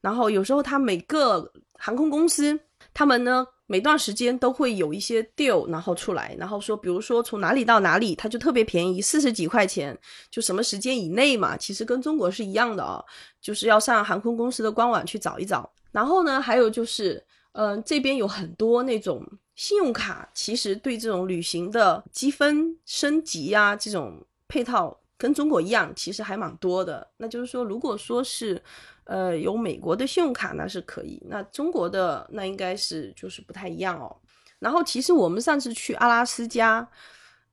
[0.00, 2.60] 然后有时候它每个航空公司
[2.94, 3.44] 他们呢。
[3.72, 9.98] 每段时间都会有一些 deal，然后出来，然后说，比如说从哪里到哪里，它就特别便宜，四十几块钱，
[10.30, 13.02] 就什么时间以内嘛，其实跟中国是一样的啊，
[13.40, 15.72] 就是要上航空公司的官网去找一找。
[15.90, 27.08] 然后呢，还有就是，嗯，这边有很多那种信用卡，其实对这种旅行的积分升级呀，这种配套跟中国一样，其实还蛮多的。
[27.16, 28.62] 那就是说，如果说是。
[29.04, 34.16] 呃，有美国的信用卡那是可以，那中国的那应该是就是不太一样哦。
[34.58, 36.88] 然后其实我们上次去阿拉斯加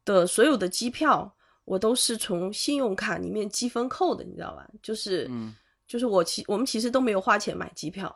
[0.06, 1.34] 的所有的机票，
[1.66, 4.68] 我都是从信用卡里面积分扣的，你知道吧？
[4.82, 5.56] 就是，嗯
[5.88, 8.16] 就是我其我们其实都没有花钱买机票，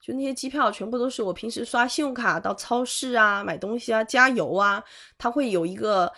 [0.00, 4.82] 就那些机票全部都是我平时刷信用卡到超市啊买东西啊加油啊，
[5.18, 6.10] 它会有一个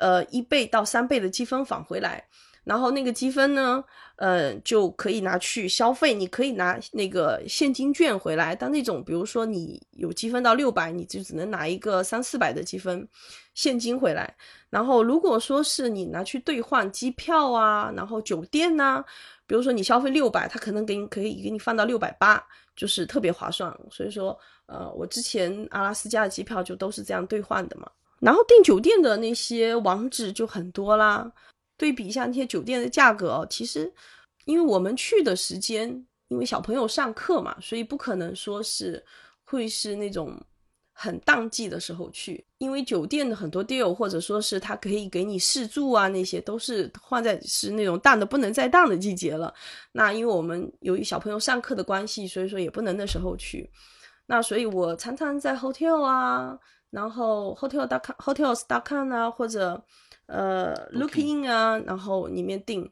[0.00, 2.26] 呃一倍到三倍的积分返回来，
[2.64, 3.84] 然后那个积分呢，
[4.18, 13.08] 呃就可以拿去消费，你可以拿那个现金券回来，但那种比如说你有积分到六百，你就只能拿一个三四百的积分
[13.54, 14.32] 现金回来。
[14.70, 19.02] 然后如果说是你拿去兑换机票啊，然后酒店呐、
[19.46, 22.44] 比如说你消费六百，他可能给你可以给你放到六百八，
[22.76, 23.74] 就是特别划算。
[23.90, 27.90] 所以说，呃，我之前阿拉斯加的机票就都是这样兑换的嘛。
[28.20, 31.30] 然后订酒店的那些网址就很多啦，
[31.78, 33.90] 对比一下那些酒店的价格哦，其实
[34.44, 35.88] 因为我们去的时间，
[36.28, 39.02] 因为小朋友上课嘛，所以不可能说是
[39.44, 40.38] 会是那种
[40.92, 49.54] 很淡季的时候去，因为酒店的很多 deal 或者说是它可以给你试住啊，那些都是换在是那种淡的不能再淡的季节了。
[49.92, 53.70] 那因为我们由于小朋友上课的关系，所以说也不能那时候去。
[54.26, 56.58] 那所以我常常在 hotel 啊，
[56.90, 59.82] 然后 hotel dot com hotels dot com 啊，或者
[60.28, 62.88] 呃 Lookin 啊，然后里面订，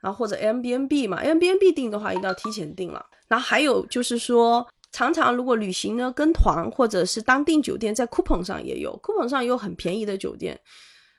[0.00, 3.04] 然后或者 Airbnb 嘛，Airbnb 订的话一定要提前订了。
[3.28, 10.58] 然后还有就是说，常常如果旅行呢跟团或者是当订酒店，在 coupon 上也有，coupon 上有很便宜的酒店，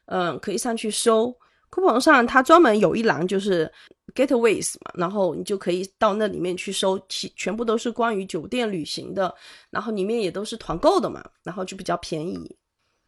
[0.08, 1.34] 嗯，可以上去搜。
[1.72, 3.72] coupon 上它专门有一栏就是
[4.16, 9.32] getaways 嘛，然后你就可以到那里面去搜，其全部都是关于酒店旅行的，
[9.70, 12.58] 然后里面也都是团购的嘛，然后就比较便宜。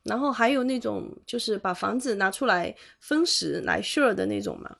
[0.03, 4.75] 然后还有那种就是把房子拿出来分时来 share 的那种嘛，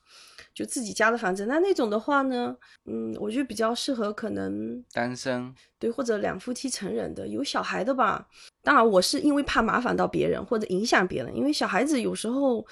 [0.52, 1.46] 就自己家的房子。
[1.46, 2.56] 那那种的话呢，
[2.86, 8.26] 嗯，我觉得比较适合可能单身，对或者两夫妻成人的，有小孩的吧。
[8.62, 12.64] 当然，我是因为怕麻烦到别人或者影响别人，因为小孩子有时候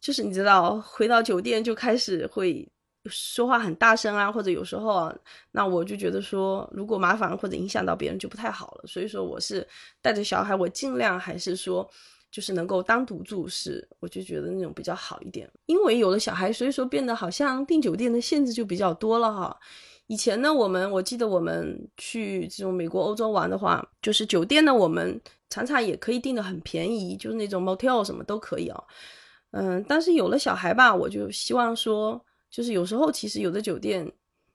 [0.00, 2.68] 就是你知道，回到酒店就开始会
[3.06, 5.14] 说话很大声啊，或者有时候啊，
[5.50, 8.84] 那我就觉得说，如果麻烦或者影响到别人就不太好了。
[8.86, 9.66] 所以说，我是
[10.00, 11.88] 带着小孩，我尽量还是说，
[12.30, 15.50] 就是能够单独住是，我就觉得那种比较好一点。
[15.66, 19.58] 因为有了小孩，所以说变得好像订酒店的限制就比较多了哈。
[20.06, 28.84] 以前呢，我们我记得我们去这种美国、欧洲玩的话，就是酒店呢，我们常常也可以订的很便宜，就是那种 motel 什么都可以哦。
[29.52, 34.08] 嗯，但是有了小孩吧，我就希望说，就是有时候其实有的酒店，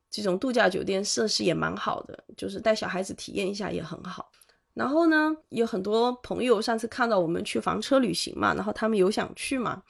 [0.10, 4.32] 这种度假酒店设施也蛮好的，就是带小孩子体验一下也很好。
[4.76, 9.82] 然后呢，有很多朋友上次看到我们去房车旅行嘛，然后他们有想去嘛，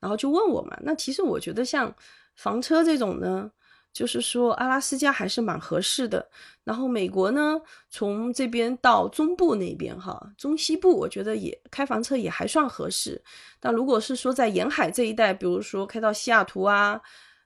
[0.00, 0.76] 然后就问我嘛。
[0.82, 1.94] 那其实我觉得像
[2.34, 3.48] 房车这种呢，
[3.92, 6.28] 就是说阿拉斯加还是蛮合适的。
[6.64, 13.22] 然后美国呢，从这边到中部那边哈，中西部我觉得也开房车也还算合适。
[13.60, 17.00] 但如果是说在沿海这一带，比如说开到西雅图啊，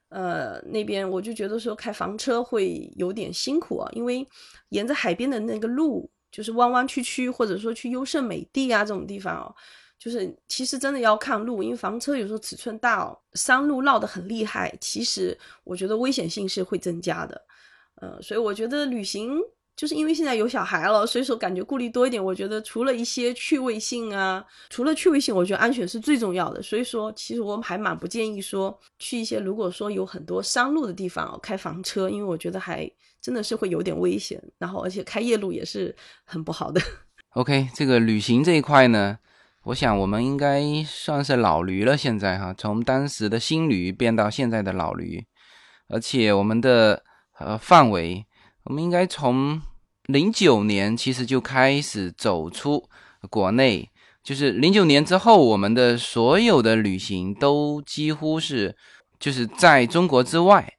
[0.09, 4.25] 呃那边，我就觉得说开房车会有点辛苦啊，因为
[4.69, 9.55] 沿着海边的那个路就是弯弯曲曲，或者说去优胜美地啊这种地方哦，
[9.99, 17.41] 就是其实真的要看路，因为房车有时候尺寸大哦，山路绕得很厉害，其实我觉得危险性是会增加的。
[17.95, 19.39] 呃，所以我觉得旅行
[19.77, 22.21] 就是因为现在有小孩了，所以说感觉顾虑多一点。
[22.21, 26.59] 我觉得除了一些趣味性啊，除了趣味性，我觉得安全是最重要的。
[26.63, 32.89] 所以说，其实我还蛮不建议说去一些如果说有很多山路的地方哦开房车，因为我觉得还
[33.21, 36.81] 真的是会有点危险，然后而且开夜路也是很不好的。
[37.37, 39.19] OK，这个旅行这一块呢，
[39.65, 41.95] 我想我们应该算是老驴了。
[41.95, 45.23] 现在哈，从当时的新驴变到现在的老驴，
[45.87, 47.03] 而且我们的
[47.37, 48.25] 呃范围，
[48.67, 49.61] 我们应该从
[50.07, 52.83] 零九年其实就开始走出
[53.29, 53.89] 国内，
[54.21, 58.75] 就是零九年之后，我们的所有的旅行都几乎是
[59.17, 60.73] 就是在中国之外。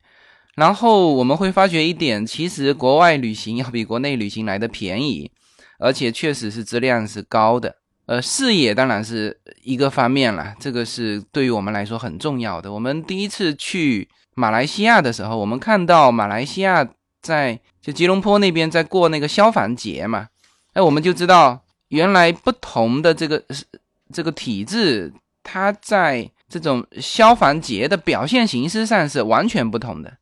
[0.55, 5.31] 然后我们会发觉一点，其实国外旅行要比国内旅行来的便宜。
[5.79, 7.77] 而且确实是质量是高的，
[8.07, 12.73] 呃，视野当然是一个方面了，这个是对于我们来说很重要的。
[12.73, 16.85] 我们第一次去马来西亚的时候，我们看到马来西亚
[17.21, 20.29] 在就吉隆坡那边在过那个消防节嘛，
[20.73, 23.43] 哎，我们就知道原来不同的这个
[24.13, 25.13] 这个体制，
[25.43, 30.13] 它在这种消防节的表现形式上是完全不同的。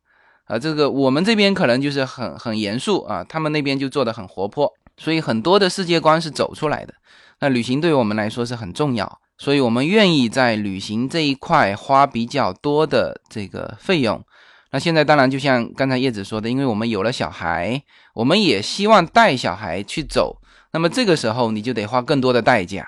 [0.45, 4.73] 啊，这个我们这边可能就是很很严肃啊，他们那边就做的很活泼。
[4.97, 6.95] 所以很多的世界观是走出来的。
[7.41, 14.25] 那旅行对我们来说是很重要，所以我们愿意在旅行这一块花比较多的这个费用。
[14.73, 17.83] 那现在当然就像刚才叶子说的，因为我们有了小孩，
[18.15, 20.41] 我们也希望带小孩去走。
[20.73, 22.87] 那么这个时候你就得花更多的代价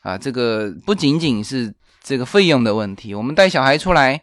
[0.00, 0.18] 啊！
[0.18, 1.72] 这个不仅仅是
[2.02, 4.20] 这个费用的问题，我们带小孩出来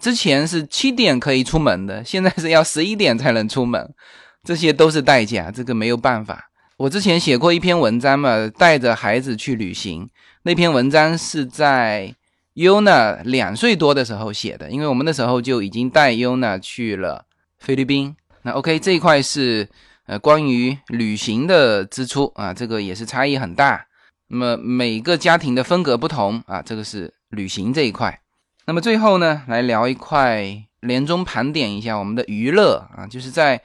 [0.00, 3.94] 之前是七点可以出门的，现在是要十一点才能出门，
[4.42, 6.50] 这些都是代价，这个没有办法。
[6.78, 10.08] 我之前写过一篇文章嘛，带着孩子去旅行，
[10.42, 12.14] 那篇文章是在
[12.56, 17.24] Yuna 两岁多的时候写的，因为我们那时候就已经带 Yuna 去了
[17.58, 18.16] 菲律宾。
[18.42, 19.68] 那 OK 这一块是。
[20.08, 23.88] 呃，关于旅行的支出啊，这个也是差异很大。
[24.28, 28.20] 那么每个家庭的风格不同啊，这个是旅行这一块。
[28.66, 33.60] 那么最后呢，来聊一块年终盘点一下我们的娱乐啊，就是在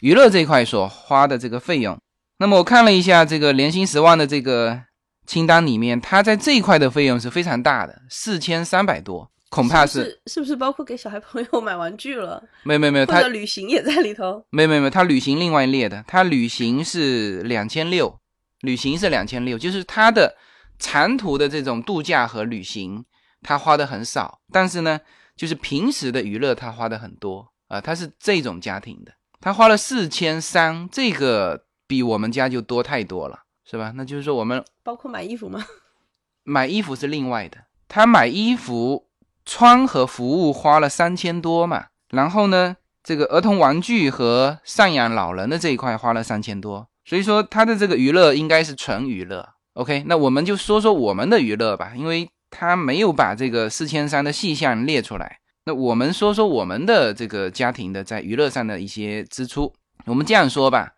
[0.00, 1.98] 娱乐这一块所花的这个费用。
[2.40, 4.78] 那么我看了一下这个年薪十万的这个
[5.26, 9.30] 清单里面，他在这一块的费用是非常大的，四千三百多。
[9.48, 12.42] 恐怕是是不是包括给小孩朋友买玩具了？
[12.64, 14.44] 没有没有没有，他的旅行也在里头。
[14.50, 18.18] 没有没有没有，他旅行另外列的，他旅行是两千六，
[18.62, 20.36] 旅行是两千六，就是他的
[20.80, 23.04] 长途的这种度假和旅行，
[23.42, 25.00] 他花的很少，但是呢，
[25.36, 33.38] 就是平时的娱乐他花的很多啊，他是这种家庭的，他花了四千三，这个比我们家就多太多了，
[33.68, 33.92] 是吧？
[33.96, 35.64] 那就是说我们包括买衣服吗？
[36.44, 39.04] 买衣服是另外的，他买衣服。
[39.48, 49.48] 穿和服务花了三千多嘛，然后呢，这个儿童玩具和赡养老人的这一块花了三千多，所以说他的这个娱乐应该是纯娱乐。
[49.74, 55.38] OK，那我们就说说我们的娱乐吧，因为他没有把这个四千三的细项列出来。
[55.66, 59.72] 那我们说说我们的这个家庭的在娱乐上的一些支出。
[60.06, 60.94] 我们这样说吧，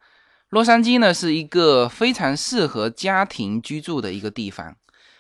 [0.51, 4.77] 洛杉矶呢是一个非常适合家庭居住的一个地方，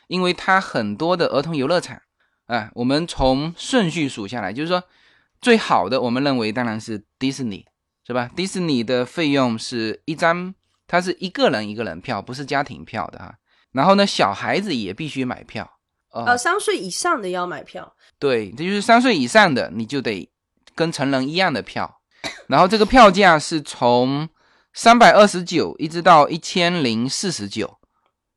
[0.07, 2.01] 因为它很多的儿童游乐场。
[2.47, 4.83] 啊，我们从顺序数下来，就是说，
[5.39, 7.62] 最好的我们认为当然是迪士尼，
[8.07, 8.31] 是吧？
[8.35, 10.55] 迪士尼的费用是一张，
[10.87, 13.35] 它是一个人一个人票，不是家庭票的哈。
[13.72, 15.70] 然后呢，小孩子也必须买票，
[16.11, 17.95] 呃，三岁以上的要买票。
[18.18, 20.26] 对，这就是三岁以上的你就得
[20.74, 22.01] 跟成人一样的票。
[22.47, 24.26] 然后这个票价是从
[24.73, 27.79] 三百二十九一直到一千零四十九，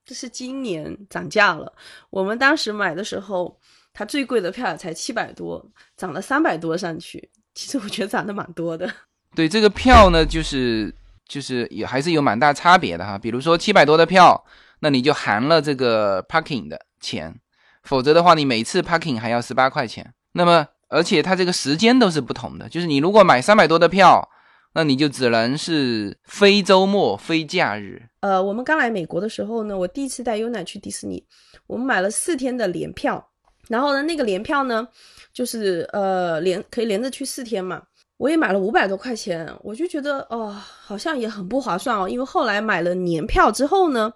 [0.06, 1.74] 这是今年涨价了。
[2.10, 3.60] 我们当时买的时候。
[3.94, 5.62] 它最贵的票才七百多，
[5.98, 7.30] 涨了三百多上去。
[7.54, 8.90] 其实我觉得涨得蛮多的。
[9.36, 10.96] 对这个票呢，就是
[11.28, 13.18] 就是也还是有蛮大差别的哈。
[13.18, 14.46] 比如说七百多的票，
[14.80, 17.38] 那你就含了这个 parking 的钱，
[17.84, 20.14] 否则的话你每次 parking 还要十八块钱。
[20.32, 24.26] 那么而且它这个时间都是不同的，就是你如果买三百多的票，
[24.74, 28.02] 那你就只能是非周末、非假日。
[28.22, 31.24] 呃，我们刚来美国的时候呢，我第一次带优奶去迪士尼，
[31.68, 33.28] 我们买了四天的联票。
[33.68, 34.88] 然后呢，那个联票呢，
[35.34, 37.82] 就是呃连可以连着去四天嘛。
[38.18, 42.08] 我也买了五百多块钱，我就觉得哦，好像也很不划算哦。
[42.08, 44.14] 因为后来买了年票之后呢，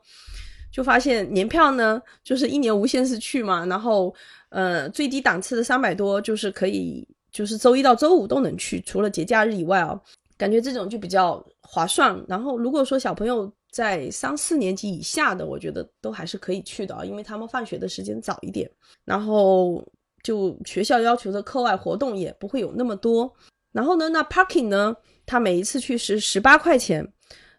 [0.71, 3.65] 就发现年票呢就是一年无限次去嘛。
[3.65, 4.13] 然后
[4.49, 9.99] 呃最低档次的三百多就是可以，就是周一到周五都能去，除了节假日以外哦，
[10.37, 12.23] 感觉这种就比较划算。
[12.27, 18.69] 然后如果说小朋友，在三四年级以下的，我觉得都还是可以去的啊，因为他们放学的时间早一点，
[19.03, 19.83] 然后
[20.23, 23.33] 就学校要求的课外活动也不会有那么多。
[23.73, 27.11] 然后呢，那 parking 呢，他每一次去是十八块钱。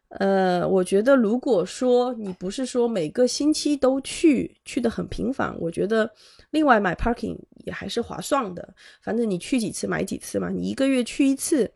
[0.09, 6.09] 呃，我觉得如果说你不是说每个星期都去，去的很频繁，我觉得
[6.51, 8.75] 另外买 parking 也还是划算的。
[9.03, 11.71] 反正你去几次买几次嘛，你一个月去一次，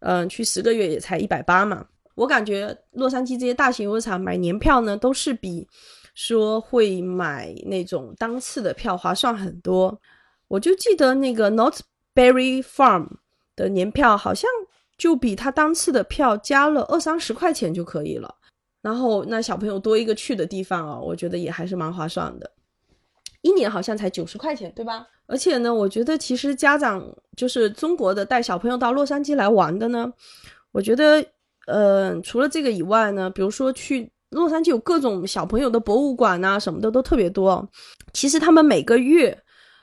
[0.00, 1.86] 嗯，去十个月也才一百八嘛。
[2.14, 5.68] 我感觉洛杉矶这些大型游乐场买年票呢，都是比
[6.14, 10.00] 说会买那种当次的票划算很多。
[10.48, 11.80] 我就记得那个 Not
[12.14, 13.06] Berry Farm
[13.54, 14.50] 的年票好像
[14.96, 18.34] 就比他当次的票加了二三十块钱就可以了。
[18.80, 22.50] 然后那小朋友多一个去的地方啊，我觉得也还是蛮划算的。
[23.42, 25.06] 一年好像才九十块钱，对吧？
[25.28, 27.06] 而且呢，我觉得其实家长
[27.36, 30.12] 就是中国的带小朋友到洛杉矶来玩的呢，
[30.72, 31.24] 我觉得。
[31.70, 37.68] 呃，除了这个以外呢，比如说去洛杉矶有各种小朋友的博物馆啊，什么的都特别多。
[38.14, 39.38] 其实他们每个月，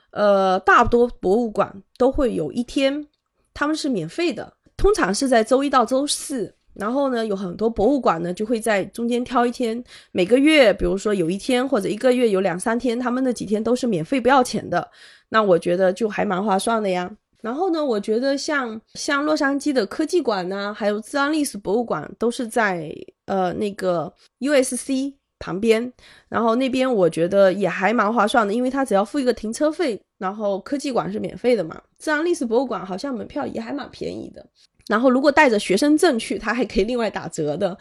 [0.10, 3.08] 呃，大多博物馆都会有一天，
[3.54, 6.56] 他们是免费的，通常是在周一到周四。
[6.76, 14.90] 然后呢，有很多博物馆呢就会在中间挑一天，每个月，比如说有一天或者一个月有两三天，他们那几天都是免费不要钱的。
[15.30, 17.10] 那我觉得就还蛮划算的呀。
[17.42, 22.92] 然后呢，我觉得像像洛杉矶的科技馆呢，还有自然历史博物馆，都是在
[23.26, 25.92] 呃那个 USC 旁边。
[26.28, 31.80] 然后那边我觉得也还蛮划算的，因为它只要付一个停车费，然后科技馆是免费的嘛。
[31.98, 34.46] 自然历史博物馆好像门票也还蛮便宜的。
[34.88, 37.78] 然后如果带着学生证去，他还可以另外打折的。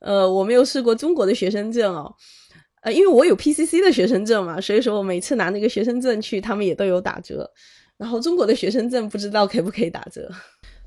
[0.00, 2.14] 呃，我没有试过中国的学生证哦，
[2.82, 7.48] 呃，因为我有 PCC 的学生证嘛，所以说我每次拿那个学生证去，他们也都有打折。
[7.96, 10.30] 然后中国的学生证不知道可不可以打折。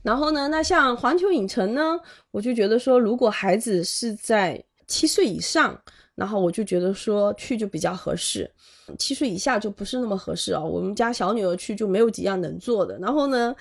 [0.01, 1.99] 然后呢，那像环球影城呢，
[2.32, 5.78] 我就觉得说，如果孩子是在七岁以上，
[6.15, 8.49] 然后我就觉得说去就比较合适，
[8.97, 10.63] 七岁以下就不是那么合适啊。
[10.63, 13.55] 我们家小女儿去就没有几样能做的，然后呢。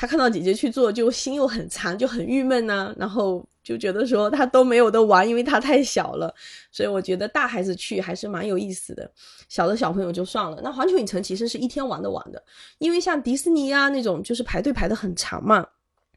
[0.00, 2.94] 他看到姐姐去做，就心又很残，就很郁闷呐。
[2.96, 6.32] 然后就觉得说他都没有的玩，因为他太小了。
[6.70, 9.10] 所以我觉得大孩子去还是蛮有意思的，
[9.48, 10.60] 小的小朋友就算了。
[10.62, 12.40] 那环球影城其实是一天玩的玩的，
[12.78, 15.66] 因为像迪士尼啊那种，就是排队排的很长嘛，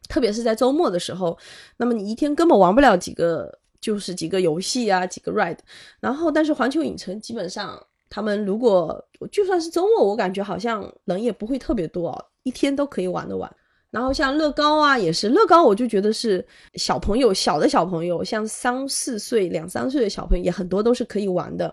[0.08, 1.36] 特别是在周末的时候，
[1.76, 5.58] 那么你一天根本玩不了几个，就是几个游戏啊，几个 ride。
[5.98, 13.52] 然后但是环球影城基本上，他们如果就算是周末，我感觉好像人也不会特别多，一天都可以玩得完。
[13.92, 16.44] 然后像乐高啊，也是乐高，我就觉得是
[16.76, 21.72] 小朋友小的小朋友，像三四岁、两三岁的小朋友也很多都是可以玩的。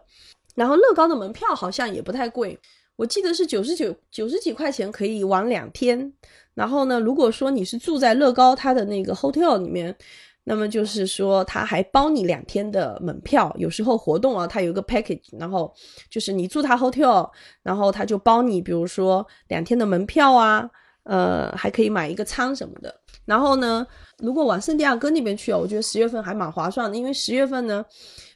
[0.53, 2.59] 然后乐高的门票好像也不太贵，
[2.97, 6.11] 我记得是九十九九十几块钱可以玩两天。
[6.53, 9.95] 然后呢，如果说你是住在乐高它的那个 hotel 里面，
[10.43, 13.55] 那么就是说他还包你两天的门票。
[13.57, 15.73] 有时候活动啊，它有一个 package，然后
[16.09, 17.29] 就是你住他 hotel，
[17.63, 20.69] 然后他就包你，比如说两天的门票啊。
[21.09, 22.93] 呃，还可以买一个餐什么的。
[23.25, 23.85] 然后呢，
[24.19, 27.83] 如果往圣地亚哥那边去哦，我觉得十月份还蛮划算的，因为十月份呢，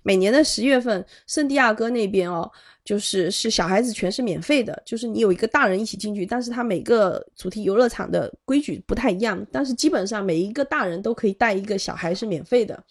[0.02, 2.52] 每年的十月份，圣地亚哥那边哦，
[2.84, 12.84] 就是是小孩子全是免费的，就是你有一个大人一起进去，但是他每个主题游乐场的规矩不太一样，但是基本上每一个大人都可以带一个小孩是免费的。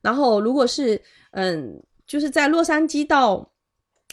[0.00, 0.98] 然后如果是
[1.32, 3.46] 嗯，就是在洛杉矶到。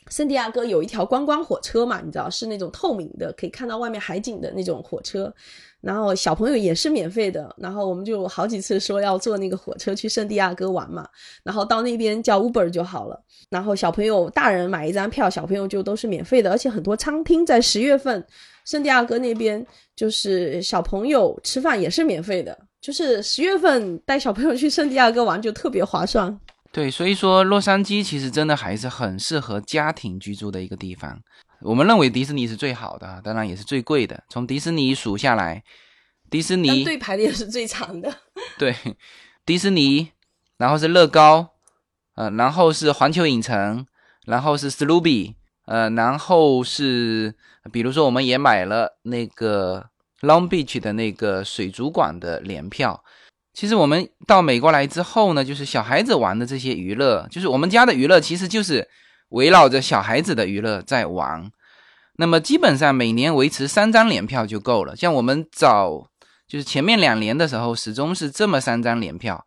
[0.10, 5.34] 圣地亚哥有一条观光火车嘛，你知道是那种透明的，可以看到外面海景的那种火车。
[5.82, 7.54] 然后小朋友也是免费的。
[7.58, 11.08] 然后我们就好几次说要坐那个火车去圣地亚哥玩嘛。
[11.44, 13.20] 然后到那边叫 Uber 就好了。
[13.50, 16.50] 然后小朋友、大人买一张票，小朋友就都是免费的。
[16.50, 18.26] 而且很多餐厅在十月份，
[18.66, 19.64] 圣地亚哥那边
[19.96, 22.58] 就是小朋友吃饭也是免费的。
[22.82, 26.40] 就是十月份带小朋友去圣地亚哥玩就特别划算。
[26.76, 31.22] 对，所以说洛杉矶其实真的还是很适合家庭居住的一个地方。
[31.62, 34.22] 我们认为迪士尼是最好的，当然也是最贵的。
[34.28, 35.64] 从迪士尼数下来，
[36.30, 38.14] 迪士尼对排的也是最长的。
[38.58, 38.76] 对，
[39.46, 40.10] 迪士尼，
[40.58, 41.52] 然后是乐高，
[42.16, 43.88] 呃，然后是环球影城，
[44.26, 45.36] 然后是 Sloopy，
[45.68, 47.34] 呃，然后是
[47.72, 53.02] 比如说我们也买了那个 Long Beach 的那个水族馆的联票。
[53.56, 58.86] 其实我们到美国来之后呢，就是小孩子玩的这些娱乐，就是我们家的娱乐，其实就是
[59.30, 61.50] 围绕着小孩子的娱乐在玩。
[62.18, 64.94] 那么基本上每年维持三张联票就够了。
[64.96, 66.10] 像我们早
[66.48, 69.46] 就是前面两年的时候，始终是这么三张联票，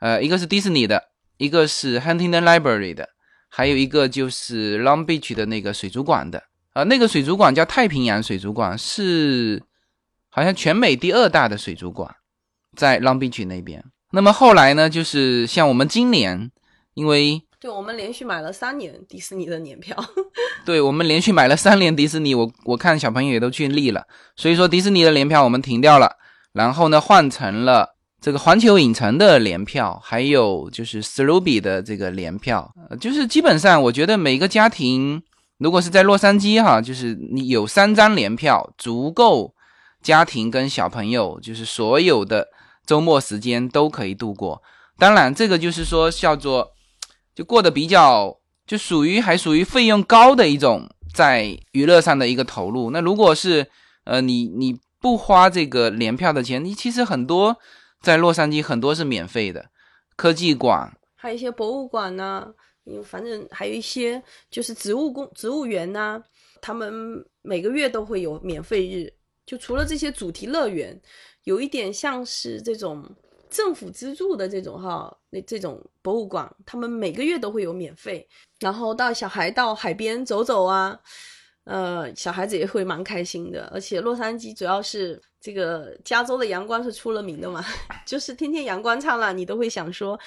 [0.00, 1.02] 呃，一个是迪士尼的，
[1.36, 3.10] 一个是 Huntington Library 的，
[3.50, 6.42] 还有一个就是 Long Beach 的那个水族馆的。
[6.72, 9.62] 啊，那个水族馆叫太平洋水族馆，是
[10.30, 12.16] 好像全美第二大的水族馆。
[12.76, 14.88] 在 Long Beach 那边，那么后来呢？
[14.90, 16.50] 就是像我们今年，
[16.94, 19.96] 因为对我们连续买了三年迪士尼的年票，
[20.66, 24.06] 对我们连续买了三年迪士尼，我我看小朋友也都去腻了，
[24.36, 26.16] 所以说迪士尼的年票我们停掉了，
[26.52, 32.70] 然后呢换成了这个环球影城的联票，还有就是 s l o p y 的这个联票，
[33.00, 35.22] 就是基本上我觉得每个家庭
[35.58, 39.54] 如果是在洛杉矶哈，就是你有三张联票足够
[40.02, 42.48] 家庭跟小朋友就是所有的。
[42.86, 44.62] 周末时间都可以度过，
[44.98, 46.72] 当然这个就是说叫做
[47.34, 52.90] 就过得比较就属于还属于费用高的一种在娱乐上的一个投入。
[52.90, 53.66] 那如果是
[54.04, 57.56] 呃你你不花这个联票的钱，你其实很多
[58.02, 59.70] 在洛杉矶很多是免费的，
[60.16, 62.46] 科技馆，还有一些博物馆呢，
[62.84, 66.22] 因为反正还有一些就是植物工植物园呐，
[66.60, 66.92] 他们
[67.42, 69.12] 每个月都会有免费日，
[69.46, 71.00] 就除了这些主题乐园。
[71.44, 73.04] 有一点像是这种
[73.48, 78.26] 政府资助的这种哈，那这种博物馆，他们每个月都会有免费，
[78.58, 80.98] 然后到小孩到海边走走啊，
[81.64, 83.70] 呃，小孩子也会蛮开心的。
[83.72, 87.64] 而且洛杉矶主要是这个加州的阳光是出了名的嘛，
[88.04, 90.18] 就是天天阳光灿烂，你都会想说。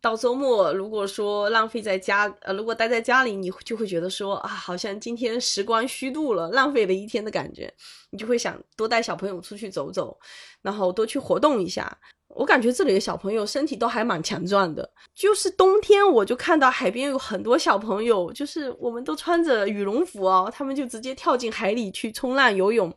[0.00, 7.72] 到周末，如果说浪费在家，呃，如果待在家里，你就会觉得说啊，好像今天时光虚度了，浪费了一天的感觉，
[8.10, 10.16] 你就会想多带小朋友出去走走，
[10.62, 11.98] 然后多去活动一下。
[12.28, 22.92] 我感觉这里的小朋友身体都还蛮强壮的，就是冬天我就看到海边有很多小朋友，就是我们都穿着羽绒服哦，他们就直接跳进海里去冲浪游泳。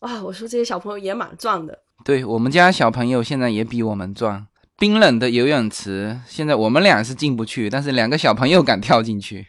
[0.00, 1.78] 哇，我说这些小朋友也蛮壮的。
[2.04, 4.46] 对我们家小朋友现在也比我们壮。
[4.76, 9.46] 冰冷的游泳池，现在我们俩是进不去，但是两个小朋友敢跳进去。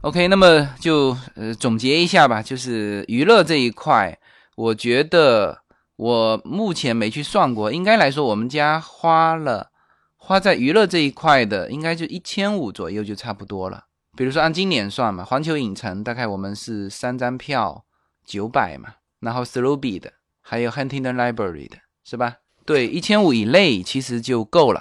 [0.00, 4.18] OK，那么就呃总结一下吧，就是娱乐这一块，
[4.56, 5.62] 我觉得
[5.96, 9.70] 我目前没去算过，应该来说我们家花了
[10.16, 13.84] 花在娱乐这一块的，应该就一千五左右就差不多了。
[14.16, 17.84] 比如说按今年算嘛，环球影城大概我们是三张票
[18.24, 22.36] 九百嘛，然后 s l o b y 的，还有 Huntington Library 的，是吧？
[22.66, 24.80] 对，一千五以内其实就够了。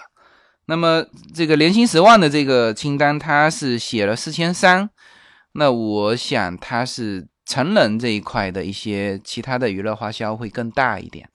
[0.67, 1.05] 那么
[1.35, 4.89] 这个年薪十万的这个清单，它是写了四千三。
[5.51, 11.29] 那我想它是成人这一块的一些其他的娱乐花销会更大一点。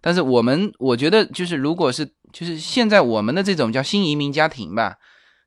[0.00, 4.96] 但是我们我觉得就是如果是就是现在我们的这种叫新移民家庭吧，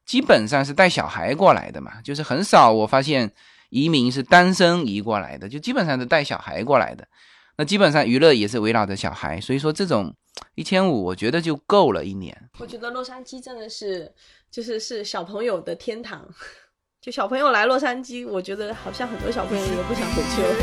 [0.05, 3.29] 基本上是带小孩过来的嘛，就是很少我发现
[3.69, 7.05] 移民是单身移过来的，就基本上是带小孩过来的。
[7.57, 10.15] 那基本上娱乐也是围绕着小孩，所以说这种。
[10.55, 12.49] 一千五，我觉得就够了一年。
[12.59, 14.11] 我觉得洛杉矶真的是，
[14.49, 16.27] 就是是小朋友的天堂。
[17.01, 20.55] 就小朋友来洛杉矶，我觉得好像很多小朋友也不想回去了。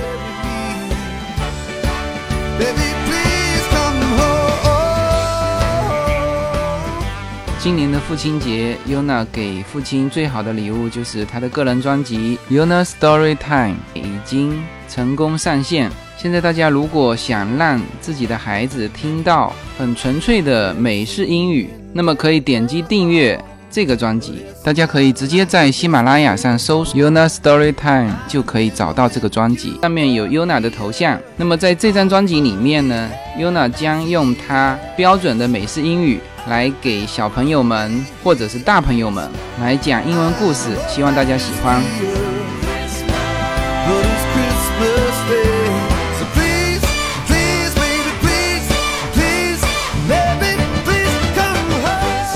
[7.63, 15.89] 今年的父亲节，Yuna 给父亲最好的礼物就是他的个人专辑《Yuna Story Time》已经成功上线。
[16.19, 23.41] 现在大家如果想让自己的孩子听到很纯粹的美式英语，那么可以点击订阅
[23.71, 24.45] 这个专辑。
[24.65, 29.79] 大家可以直接在喜马拉雅上搜索 Yuna Story Time，就可以找到这个专辑。
[29.83, 31.17] 上面有 Yuna 的头像。
[31.37, 33.09] 那么在这张专辑里面呢
[33.39, 39.31] ，Yuna 将用她标准的美式英语来给小朋友们或者是大朋友们
[39.61, 41.81] 来讲英文故事，希望大家喜欢。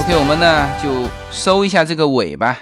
[0.01, 2.61] OK，我们呢就收一下这个尾吧。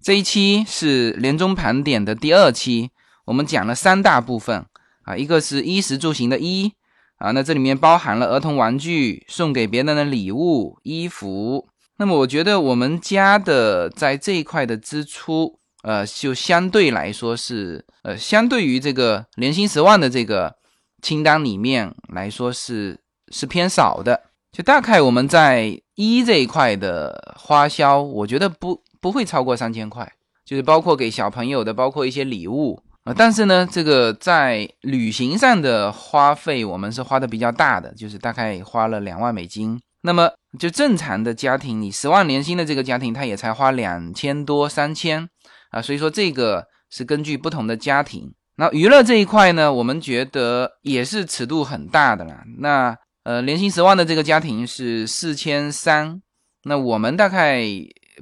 [0.00, 2.90] 这一期是年终盘点的第二期，
[3.24, 4.64] 我们讲了三大部分
[5.02, 6.74] 啊，一个是衣食住行的衣
[7.18, 11.68] 啊，那这里面包含了儿童玩具、送给别人的礼物、衣服。
[11.98, 20.56] 那么我觉得我们家的在这一块的支出，呃，就相对来说是呃，相对于这个年薪十万的这个
[21.00, 23.00] 清单里面来说是
[23.32, 24.24] 是偏少的。
[24.52, 30.12] 就大概我们在一这一块的花销，我觉得不不会超过三千块，
[30.44, 33.14] 就是包括给小朋友的，包括一些礼物啊。
[33.16, 39.80] 但是呢，这个在旅行上的花费，我们是花的比较大的，就是大概花了两万美金。
[40.02, 45.26] 那么就正常的家庭，你十万年薪的这个家庭，他也才花两千多三千
[45.70, 45.80] 啊。
[45.80, 48.34] 所以说这个是根据不同的家庭。
[48.56, 52.42] 那娱乐这一块呢，我们觉得也是尺度很大的了。
[52.58, 56.22] 那呃，年薪十万的这个家庭是四千三，
[56.62, 57.64] 那我们大概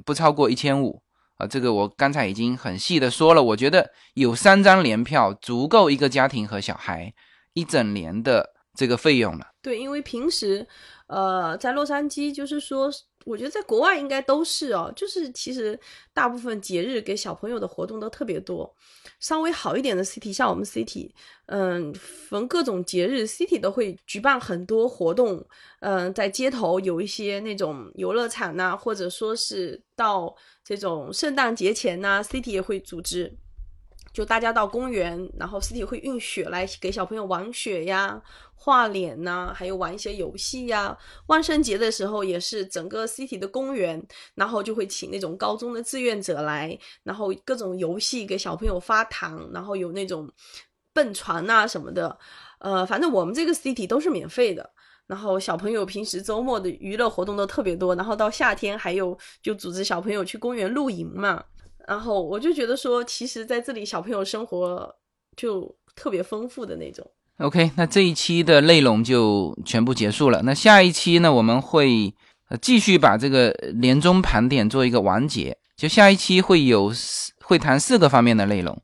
[0.03, 1.01] 不超过一千五
[1.37, 1.47] 啊。
[1.47, 7.13] 这个我刚才已经很细的说了，我觉得有三张联票足够一个家庭和小孩
[7.53, 9.47] 一整年的这个费用了。
[9.61, 10.67] 对，因为平时
[11.07, 12.91] 呃在洛杉矶，就是说。
[13.25, 15.77] 我觉得在国外应该都是哦，就是其实
[16.13, 18.73] 大部分节日给小朋友的活动都特别多。
[19.19, 21.09] 稍微好一点的 city，像我们 city，
[21.47, 25.43] 嗯，逢各种节日，city 都会举办很多活动。
[25.79, 33.35] 嗯，在街头有一些那种游乐场呐，或者说是到这种圣诞节前呐，city 也会组织。
[34.15, 38.21] 就大家到公园，然后 City 会运雪来给小朋友玩雪呀、
[38.55, 40.97] 画脸呐，还有玩一些游戏呀。
[41.27, 44.01] 万圣节的时候也是整个 City 的公园，
[44.35, 50.31] 然后就会请那种高中的志愿者来，然后各种游戏给小朋友发糖，然后有那种
[50.93, 52.17] 蹦床呐什么的。
[52.59, 54.71] 呃，反正我们这个 City 都是免费的。
[55.07, 61.43] 然后小朋友平时周末的娱乐活动都特别多，然后到夏天还有就组织小朋友去公园露营嘛。
[61.87, 64.95] 然后我就觉得说，其实在这里小朋友生活
[65.35, 67.05] 就特别丰富的那种。
[67.39, 70.41] OK，那这一期的内容就全部结束了。
[70.43, 72.13] 那下一期呢，我们会
[72.49, 75.57] 呃继续把这个年终盘点做一个完结。
[75.75, 76.89] 就下一期会有
[77.43, 78.81] 会谈四个方面的内容，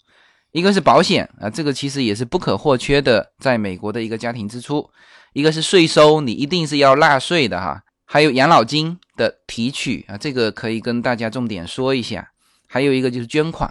[0.51, 4.89] 一个是保险啊，这个其实也是不可或缺的，在美国的一个家庭支出。
[5.31, 7.81] 一个是税收，你一定是要纳税的哈。
[8.05, 12.30] 还有养老金的提取啊，这个可以跟大家重点说一下。
[12.73, 13.69] 还有一个就是捐款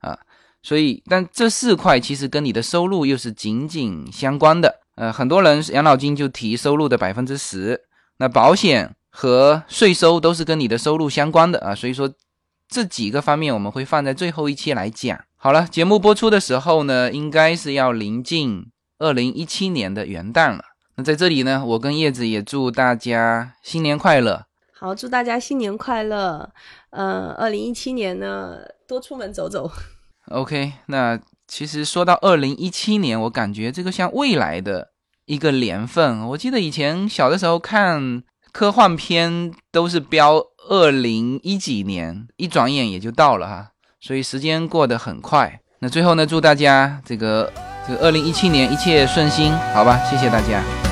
[0.00, 0.18] 啊，
[0.62, 4.80] 所以但这四块其实跟你的收入又是紧紧相关的。
[4.96, 7.80] 呃，很多人养老金就提收入的百分之十，
[8.18, 11.74] 那保险和税收都是跟你的收入相关的啊。
[11.74, 12.12] 所以说
[12.68, 15.18] 这几个方面我们会放在最后一期来讲。
[15.36, 18.66] 好了，节目播出的时候呢，应该是要临近
[18.98, 20.62] 二零一七年的元旦了。
[20.96, 24.44] 那在这里呢，我跟叶子也祝大家新年快乐。
[24.78, 26.50] 好，祝大家新年快乐。
[26.92, 29.70] 嗯，二零一七年呢，多出门走走。
[30.30, 31.18] OK，那
[31.48, 34.88] 其实说到二零一七年，我感觉这个像未来的
[35.26, 36.26] 一个年份。
[36.28, 38.22] 我记得以前小的时候看
[38.52, 43.70] 科幻片都是标二零一几年，一转眼也就到了哈，
[44.00, 45.60] 所以时间过得很快。
[45.80, 47.52] 那最后呢，祝大家这个
[47.88, 49.98] 这个二零一七年一切顺心，好吧？
[50.04, 50.91] 谢谢大家。